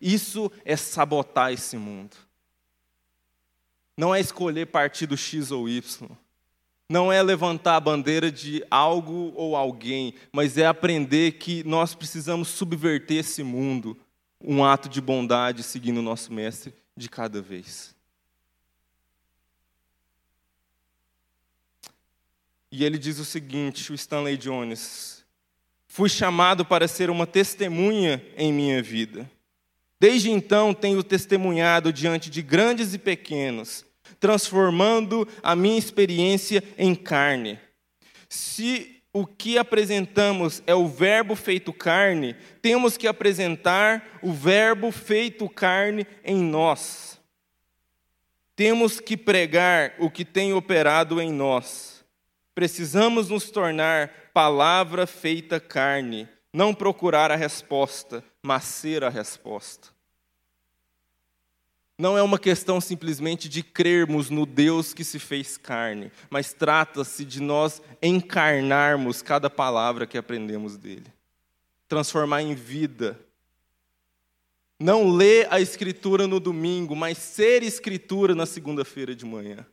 Isso 0.00 0.50
é 0.64 0.76
sabotar 0.76 1.52
esse 1.52 1.76
mundo. 1.76 2.16
Não 3.96 4.14
é 4.14 4.20
escolher 4.20 4.66
partido 4.66 5.16
X 5.16 5.50
ou 5.50 5.68
Y. 5.68 6.08
Não 6.88 7.12
é 7.12 7.22
levantar 7.22 7.76
a 7.76 7.80
bandeira 7.80 8.32
de 8.32 8.64
algo 8.70 9.32
ou 9.36 9.54
alguém, 9.54 10.14
mas 10.32 10.58
é 10.58 10.66
aprender 10.66 11.32
que 11.32 11.62
nós 11.64 11.94
precisamos 11.94 12.48
subverter 12.48 13.18
esse 13.18 13.42
mundo, 13.42 13.96
um 14.42 14.64
ato 14.64 14.88
de 14.88 15.00
bondade 15.00 15.62
seguindo 15.62 15.98
o 15.98 16.02
nosso 16.02 16.32
mestre 16.32 16.74
de 16.96 17.08
cada 17.08 17.40
vez. 17.40 17.94
E 22.72 22.84
ele 22.84 22.98
diz 22.98 23.18
o 23.18 23.24
seguinte, 23.24 23.92
o 23.92 23.94
Stanley 23.94 24.36
Jones: 24.36 25.19
Fui 25.92 26.08
chamado 26.08 26.64
para 26.64 26.86
ser 26.86 27.10
uma 27.10 27.26
testemunha 27.26 28.24
em 28.36 28.52
minha 28.52 28.80
vida. 28.80 29.28
Desde 29.98 30.30
então 30.30 30.72
tenho 30.72 31.02
testemunhado 31.02 31.92
diante 31.92 32.30
de 32.30 32.42
grandes 32.42 32.94
e 32.94 32.98
pequenos, 32.98 33.84
transformando 34.20 35.26
a 35.42 35.56
minha 35.56 35.76
experiência 35.76 36.62
em 36.78 36.94
carne. 36.94 37.58
Se 38.28 39.02
o 39.12 39.26
que 39.26 39.58
apresentamos 39.58 40.62
é 40.64 40.76
o 40.76 40.86
Verbo 40.86 41.34
feito 41.34 41.72
carne, 41.72 42.36
temos 42.62 42.96
que 42.96 43.08
apresentar 43.08 44.20
o 44.22 44.32
Verbo 44.32 44.92
feito 44.92 45.48
carne 45.48 46.06
em 46.24 46.36
nós. 46.36 47.18
Temos 48.54 49.00
que 49.00 49.16
pregar 49.16 49.94
o 49.98 50.08
que 50.08 50.24
tem 50.24 50.52
operado 50.52 51.20
em 51.20 51.32
nós. 51.32 51.99
Precisamos 52.54 53.28
nos 53.28 53.50
tornar 53.50 54.30
palavra 54.32 55.06
feita 55.06 55.60
carne, 55.60 56.28
não 56.52 56.74
procurar 56.74 57.30
a 57.30 57.36
resposta, 57.36 58.24
mas 58.42 58.64
ser 58.64 59.04
a 59.04 59.08
resposta. 59.08 59.88
Não 61.98 62.16
é 62.16 62.22
uma 62.22 62.38
questão 62.38 62.80
simplesmente 62.80 63.48
de 63.48 63.62
crermos 63.62 64.30
no 64.30 64.46
Deus 64.46 64.94
que 64.94 65.04
se 65.04 65.18
fez 65.18 65.58
carne, 65.58 66.10
mas 66.30 66.52
trata-se 66.52 67.24
de 67.24 67.40
nós 67.40 67.82
encarnarmos 68.02 69.20
cada 69.20 69.50
palavra 69.50 70.06
que 70.06 70.16
aprendemos 70.16 70.76
dele, 70.76 71.12
transformar 71.86 72.42
em 72.42 72.54
vida. 72.54 73.20
Não 74.78 75.10
ler 75.10 75.46
a 75.50 75.60
Escritura 75.60 76.26
no 76.26 76.40
domingo, 76.40 76.96
mas 76.96 77.18
ser 77.18 77.62
Escritura 77.62 78.34
na 78.34 78.46
segunda-feira 78.46 79.14
de 79.14 79.26
manhã 79.26 79.66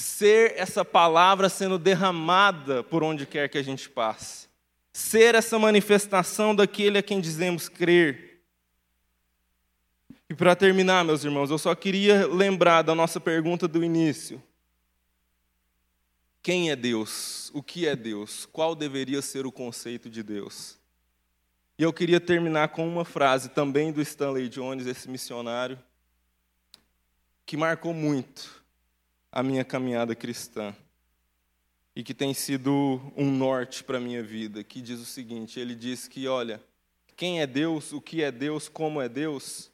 ser 0.00 0.54
essa 0.56 0.84
palavra 0.84 1.48
sendo 1.48 1.78
derramada 1.78 2.82
por 2.82 3.04
onde 3.04 3.26
quer 3.26 3.48
que 3.48 3.58
a 3.58 3.62
gente 3.62 3.88
passe, 3.88 4.48
ser 4.92 5.34
essa 5.34 5.58
manifestação 5.58 6.54
daquele 6.54 6.98
a 6.98 7.02
quem 7.02 7.20
dizemos 7.20 7.68
crer. 7.68 8.40
E 10.28 10.34
para 10.34 10.56
terminar, 10.56 11.04
meus 11.04 11.24
irmãos, 11.24 11.50
eu 11.50 11.58
só 11.58 11.74
queria 11.74 12.26
lembrar 12.26 12.82
da 12.82 12.94
nossa 12.94 13.20
pergunta 13.20 13.68
do 13.68 13.84
início. 13.84 14.42
Quem 16.42 16.70
é 16.70 16.76
Deus? 16.76 17.50
O 17.52 17.62
que 17.62 17.86
é 17.86 17.94
Deus? 17.94 18.46
Qual 18.46 18.74
deveria 18.74 19.20
ser 19.20 19.44
o 19.44 19.52
conceito 19.52 20.08
de 20.08 20.22
Deus? 20.22 20.78
E 21.78 21.82
eu 21.82 21.92
queria 21.92 22.20
terminar 22.20 22.68
com 22.68 22.88
uma 22.88 23.04
frase 23.04 23.50
também 23.50 23.92
do 23.92 24.00
Stanley 24.00 24.48
Jones, 24.48 24.86
esse 24.86 25.08
missionário, 25.08 25.78
que 27.44 27.56
marcou 27.56 27.92
muito 27.92 28.59
a 29.32 29.42
minha 29.42 29.64
caminhada 29.64 30.14
cristã 30.14 30.74
e 31.94 32.02
que 32.02 32.14
tem 32.14 32.32
sido 32.32 33.00
um 33.16 33.30
norte 33.30 33.84
para 33.84 33.98
a 33.98 34.00
minha 34.00 34.22
vida, 34.22 34.62
que 34.62 34.80
diz 34.80 35.00
o 35.00 35.04
seguinte: 35.04 35.58
ele 35.58 35.74
diz 35.74 36.08
que, 36.08 36.26
olha, 36.26 36.62
quem 37.16 37.40
é 37.40 37.46
Deus, 37.46 37.92
o 37.92 38.00
que 38.00 38.22
é 38.22 38.30
Deus, 38.30 38.68
como 38.68 39.00
é 39.00 39.08
Deus. 39.08 39.70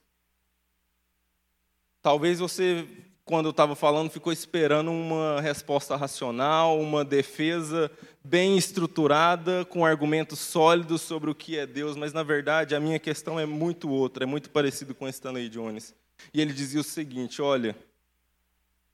Talvez 2.03 2.39
você, 2.39 2.87
quando 3.25 3.47
eu 3.47 3.51
estava 3.51 3.75
falando, 3.75 4.11
ficou 4.11 4.33
esperando 4.33 4.91
uma 4.91 5.41
resposta 5.41 5.97
racional, 5.97 6.81
uma 6.81 7.05
defesa 7.05 7.91
bem 8.25 8.57
estruturada, 8.57 9.65
com 9.65 9.85
argumentos 9.85 10.39
sólidos 10.41 11.03
sobre 11.03 11.31
o 11.31 11.35
que 11.35 11.57
é 11.57 11.67
Deus, 11.67 11.97
mas 11.97 12.13
na 12.13 12.23
verdade 12.23 12.75
a 12.75 12.81
minha 12.81 12.99
questão 12.99 13.39
é 13.39 13.47
muito 13.47 13.89
outra, 13.89 14.25
é 14.25 14.27
muito 14.27 14.51
parecido 14.51 14.95
com 14.95 15.09
Stanley 15.09 15.49
Jones. 15.49 15.95
E 16.33 16.41
ele 16.41 16.53
dizia 16.53 16.81
o 16.81 16.85
seguinte: 16.85 17.41
olha, 17.43 17.77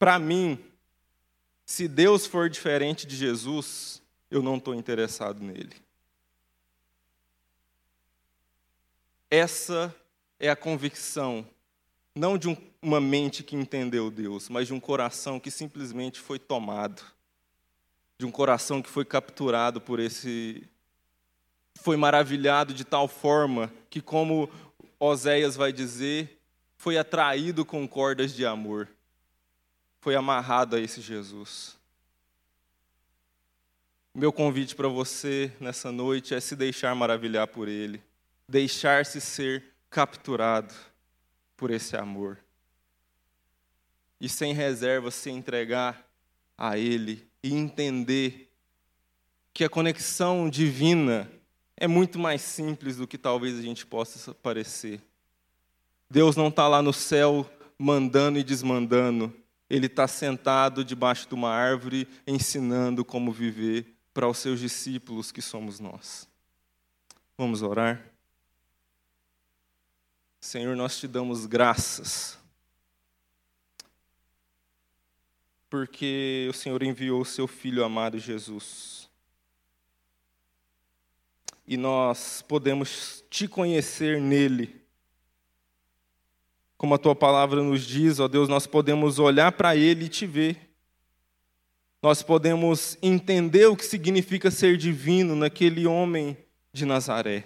para 0.02 0.18
mim, 0.18 0.58
se 1.64 1.86
Deus 1.86 2.26
for 2.26 2.50
diferente 2.50 3.06
de 3.06 3.14
Jesus, 3.14 4.02
eu 4.28 4.42
não 4.42 4.56
estou 4.56 4.74
interessado 4.74 5.40
nele. 5.40 5.76
Essa 9.30 9.94
é 10.40 10.50
a 10.50 10.56
convicção, 10.56 11.46
não 12.16 12.36
de 12.36 12.48
um, 12.48 12.56
uma 12.82 13.00
mente 13.00 13.44
que 13.44 13.54
entendeu 13.54 14.10
Deus, 14.10 14.48
mas 14.48 14.66
de 14.66 14.74
um 14.74 14.80
coração 14.80 15.38
que 15.38 15.52
simplesmente 15.52 16.18
foi 16.18 16.40
tomado, 16.40 17.00
de 18.18 18.26
um 18.26 18.30
coração 18.32 18.82
que 18.82 18.90
foi 18.90 19.04
capturado 19.04 19.80
por 19.80 20.00
esse. 20.00 20.68
Foi 21.76 21.96
maravilhado 21.96 22.74
de 22.74 22.84
tal 22.84 23.06
forma 23.06 23.72
que, 23.88 24.00
como 24.00 24.50
Oséias 24.98 25.54
vai 25.54 25.72
dizer, 25.72 26.40
foi 26.76 26.98
atraído 26.98 27.64
com 27.64 27.86
cordas 27.86 28.34
de 28.34 28.44
amor 28.44 28.88
foi 30.02 30.16
amarrado 30.16 30.74
a 30.74 30.80
esse 30.80 31.00
Jesus. 31.00 31.78
Meu 34.12 34.32
convite 34.32 34.74
para 34.74 34.88
você 34.88 35.52
nessa 35.60 35.92
noite 35.92 36.34
é 36.34 36.40
se 36.40 36.56
deixar 36.56 36.92
maravilhar 36.92 37.46
por 37.46 37.68
Ele, 37.68 38.02
deixar-se 38.48 39.20
ser 39.20 39.64
capturado 39.88 40.74
por 41.56 41.70
esse 41.70 41.96
amor. 41.96 42.36
E 44.20 44.28
sem 44.28 44.52
reserva 44.52 45.08
se 45.12 45.30
entregar 45.30 46.04
a 46.58 46.76
Ele 46.76 47.24
e 47.40 47.54
entender 47.54 48.52
que 49.54 49.62
a 49.62 49.70
conexão 49.70 50.50
divina 50.50 51.30
é 51.76 51.86
muito 51.86 52.18
mais 52.18 52.42
simples 52.42 52.96
do 52.96 53.06
que 53.06 53.16
talvez 53.16 53.56
a 53.56 53.62
gente 53.62 53.86
possa 53.86 54.34
parecer. 54.34 55.00
Deus 56.10 56.34
não 56.34 56.48
está 56.48 56.66
lá 56.66 56.82
no 56.82 56.92
céu 56.92 57.48
mandando 57.78 58.36
e 58.36 58.42
desmandando, 58.42 59.32
ele 59.72 59.86
está 59.86 60.06
sentado 60.06 60.84
debaixo 60.84 61.26
de 61.26 61.34
uma 61.34 61.48
árvore 61.48 62.06
ensinando 62.26 63.02
como 63.02 63.32
viver 63.32 63.96
para 64.12 64.28
os 64.28 64.36
seus 64.36 64.60
discípulos 64.60 65.32
que 65.32 65.40
somos 65.40 65.80
nós. 65.80 66.28
Vamos 67.38 67.62
orar? 67.62 68.06
Senhor, 70.38 70.76
nós 70.76 70.98
te 70.98 71.08
damos 71.08 71.46
graças, 71.46 72.38
porque 75.70 76.48
o 76.50 76.52
Senhor 76.52 76.82
enviou 76.82 77.22
o 77.22 77.24
seu 77.24 77.48
Filho 77.48 77.82
amado 77.82 78.18
Jesus. 78.18 79.08
E 81.66 81.78
nós 81.78 82.42
podemos 82.42 83.24
te 83.30 83.48
conhecer 83.48 84.20
nele 84.20 84.81
como 86.82 86.94
a 86.96 86.98
tua 86.98 87.14
palavra 87.14 87.62
nos 87.62 87.82
diz, 87.82 88.18
ó 88.18 88.26
Deus, 88.26 88.48
nós 88.48 88.66
podemos 88.66 89.20
olhar 89.20 89.52
para 89.52 89.76
Ele 89.76 90.06
e 90.06 90.08
te 90.08 90.26
ver. 90.26 90.58
Nós 92.02 92.24
podemos 92.24 92.98
entender 93.00 93.66
o 93.66 93.76
que 93.76 93.86
significa 93.86 94.50
ser 94.50 94.76
divino 94.76 95.36
naquele 95.36 95.86
homem 95.86 96.36
de 96.72 96.84
Nazaré. 96.84 97.44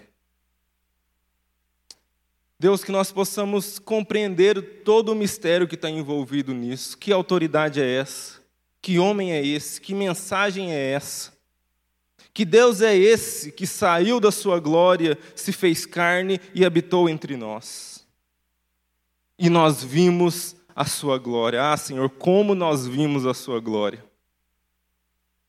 Deus, 2.59 2.83
que 2.83 2.91
nós 2.91 3.11
possamos 3.11 3.77
compreender 3.77 4.81
todo 4.83 5.11
o 5.11 5.15
mistério 5.15 5.67
que 5.67 5.75
está 5.75 5.87
envolvido 5.87 6.51
nisso. 6.51 6.97
Que 6.97 7.13
autoridade 7.13 7.79
é 7.79 7.87
essa? 7.87 8.41
Que 8.81 8.97
homem 8.97 9.33
é 9.33 9.45
esse? 9.45 9.79
Que 9.79 9.93
mensagem 9.93 10.73
é 10.73 10.93
essa? 10.93 11.31
Que 12.33 12.43
Deus 12.43 12.81
é 12.81 12.97
esse 12.97 13.51
que 13.51 13.67
saiu 13.67 14.19
da 14.19 14.31
sua 14.31 14.59
glória, 14.59 15.15
se 15.35 15.51
fez 15.51 15.85
carne 15.85 16.41
e 16.55 16.65
habitou 16.65 17.07
entre 17.07 17.37
nós? 17.37 17.96
E 19.37 19.49
nós 19.49 19.83
vimos 19.83 20.55
a 20.75 20.85
sua 20.85 21.17
glória. 21.17 21.71
Ah, 21.71 21.77
Senhor, 21.77 22.09
como 22.09 22.55
nós 22.55 22.87
vimos 22.87 23.25
a 23.25 23.33
sua 23.33 23.59
glória. 23.59 24.03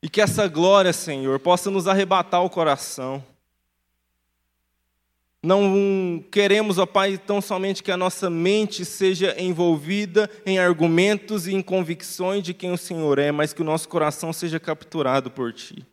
E 0.02 0.08
que 0.08 0.20
essa 0.20 0.46
glória, 0.46 0.92
Senhor, 0.92 1.38
possa 1.40 1.70
nos 1.70 1.88
arrebatar 1.88 2.44
o 2.44 2.50
coração. 2.50 3.24
Não 5.42 6.24
queremos, 6.30 6.78
ó 6.78 6.86
Pai, 6.86 7.16
tão 7.16 7.40
somente 7.40 7.82
que 7.82 7.92
a 7.92 7.96
nossa 7.96 8.28
mente 8.28 8.84
seja 8.84 9.40
envolvida 9.40 10.28
em 10.44 10.58
argumentos 10.58 11.46
e 11.46 11.54
em 11.54 11.62
convicções 11.62 12.42
de 12.42 12.52
quem 12.52 12.72
o 12.72 12.78
Senhor 12.78 13.18
é, 13.18 13.30
mas 13.30 13.52
que 13.52 13.62
o 13.62 13.64
nosso 13.64 13.88
coração 13.88 14.32
seja 14.32 14.58
capturado 14.58 15.30
por 15.30 15.52
Ti. 15.52 15.86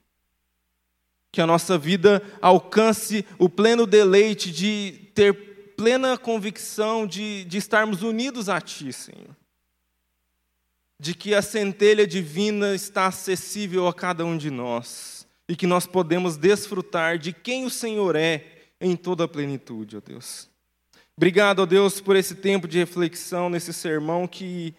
Que 1.32 1.42
a 1.42 1.48
nossa 1.48 1.78
vida 1.78 2.24
alcance 2.42 3.26
o 3.38 3.48
pleno 3.48 3.86
deleite 3.86 4.52
de 4.52 5.12
ter 5.14 5.55
plena 5.76 6.18
convicção 6.18 7.06
de, 7.06 7.44
de 7.46 7.58
estarmos 7.58 8.02
unidos 8.04 8.50
a 8.50 8.60
Ti, 8.62 8.92
Senhor. 8.92 9.36
De 11.00 11.14
que 11.14 11.36
a 11.36 11.42
centelha 11.42 12.08
divina 12.08 12.74
está 12.74 13.08
acessível 13.08 13.88
a 13.88 13.94
cada 13.94 14.26
um 14.26 14.38
de 14.38 14.50
nós. 14.50 15.26
e 15.48 15.56
que 15.56 15.68
nós 15.68 15.86
podemos 15.86 16.38
desfrutar 16.38 17.18
de 17.18 17.32
quem 17.32 17.66
o 17.66 17.70
Senhor 17.70 18.16
é 18.16 18.44
em 18.82 18.96
toda 18.96 19.26
a 19.26 19.28
plenitude, 19.28 19.98
ó 19.98 20.02
Deus. 20.04 20.50
Obrigado, 21.16 21.60
ó 21.60 21.66
Deus, 21.66 22.02
por 22.02 22.16
esse 22.16 22.36
tempo 22.36 22.68
de 22.68 22.78
reflexão 22.78 23.50
nesse 23.50 23.72
sermão 23.72 24.28
que 24.28 24.74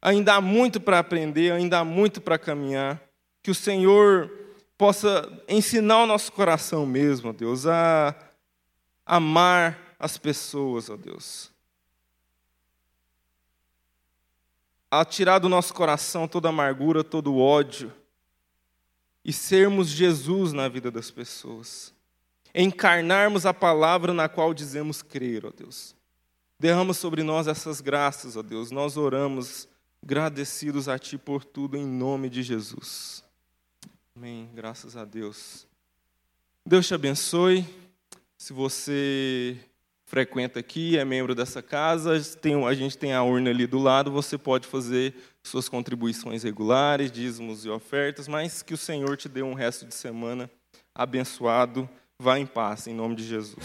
ainda 0.00 0.34
há 0.34 0.40
muito 0.40 0.80
para 0.80 0.98
aprender, 0.98 1.52
ainda 1.52 1.80
há 1.80 1.84
muito 1.84 2.20
para 2.20 2.38
caminhar. 2.38 3.02
Que 3.42 3.50
o 3.50 3.54
Senhor 3.54 4.30
possa 4.78 5.30
ensinar 5.48 6.04
o 6.04 6.06
nosso 6.06 6.32
coração 6.32 6.86
mesmo, 6.86 7.30
ó 7.30 7.32
Deus, 7.32 7.66
a 7.66 8.14
amar 9.04 9.78
as 9.98 10.18
pessoas, 10.18 10.90
ó 10.90 10.96
Deus. 10.96 11.50
A 14.90 15.04
tirar 15.04 15.38
do 15.38 15.48
nosso 15.48 15.74
coração 15.74 16.28
toda 16.28 16.48
amargura, 16.48 17.02
todo 17.02 17.38
ódio 17.38 17.92
e 19.24 19.32
sermos 19.32 19.88
Jesus 19.88 20.52
na 20.52 20.68
vida 20.68 20.90
das 20.90 21.10
pessoas 21.10 21.94
encarnarmos 22.54 23.44
a 23.44 23.52
palavra 23.52 24.14
na 24.14 24.28
qual 24.28 24.54
dizemos 24.54 25.02
crer, 25.02 25.44
ó 25.44 25.50
Deus. 25.50 25.94
Derrama 26.58 26.94
sobre 26.94 27.24
nós 27.24 27.48
essas 27.48 27.80
graças, 27.80 28.36
ó 28.36 28.42
Deus. 28.42 28.70
Nós 28.70 28.96
oramos 28.96 29.68
agradecidos 30.02 30.88
a 30.88 30.98
Ti 30.98 31.18
por 31.18 31.44
tudo, 31.44 31.76
em 31.76 31.84
nome 31.84 32.30
de 32.30 32.42
Jesus. 32.42 33.24
Amém. 34.14 34.48
Graças 34.54 34.96
a 34.96 35.04
Deus. 35.04 35.66
Deus 36.64 36.86
te 36.86 36.94
abençoe. 36.94 37.66
Se 38.38 38.52
você 38.52 39.58
frequenta 40.14 40.60
aqui, 40.60 40.96
é 40.96 41.04
membro 41.04 41.34
dessa 41.34 41.60
casa, 41.60 42.20
tem, 42.40 42.64
a 42.64 42.72
gente 42.72 42.96
tem 42.96 43.12
a 43.12 43.24
urna 43.24 43.50
ali 43.50 43.66
do 43.66 43.80
lado, 43.80 44.12
você 44.12 44.38
pode 44.38 44.64
fazer 44.64 45.12
suas 45.42 45.68
contribuições 45.68 46.44
regulares, 46.44 47.10
dízimos 47.10 47.64
e 47.64 47.68
ofertas, 47.68 48.28
mas 48.28 48.62
que 48.62 48.72
o 48.72 48.76
Senhor 48.76 49.16
te 49.16 49.28
dê 49.28 49.42
um 49.42 49.54
resto 49.54 49.84
de 49.84 49.92
semana 49.92 50.48
abençoado. 50.94 51.90
Vá 52.22 52.38
em 52.38 52.46
paz, 52.46 52.86
em 52.86 52.94
nome 52.94 53.16
de 53.16 53.24
Jesus. 53.24 53.56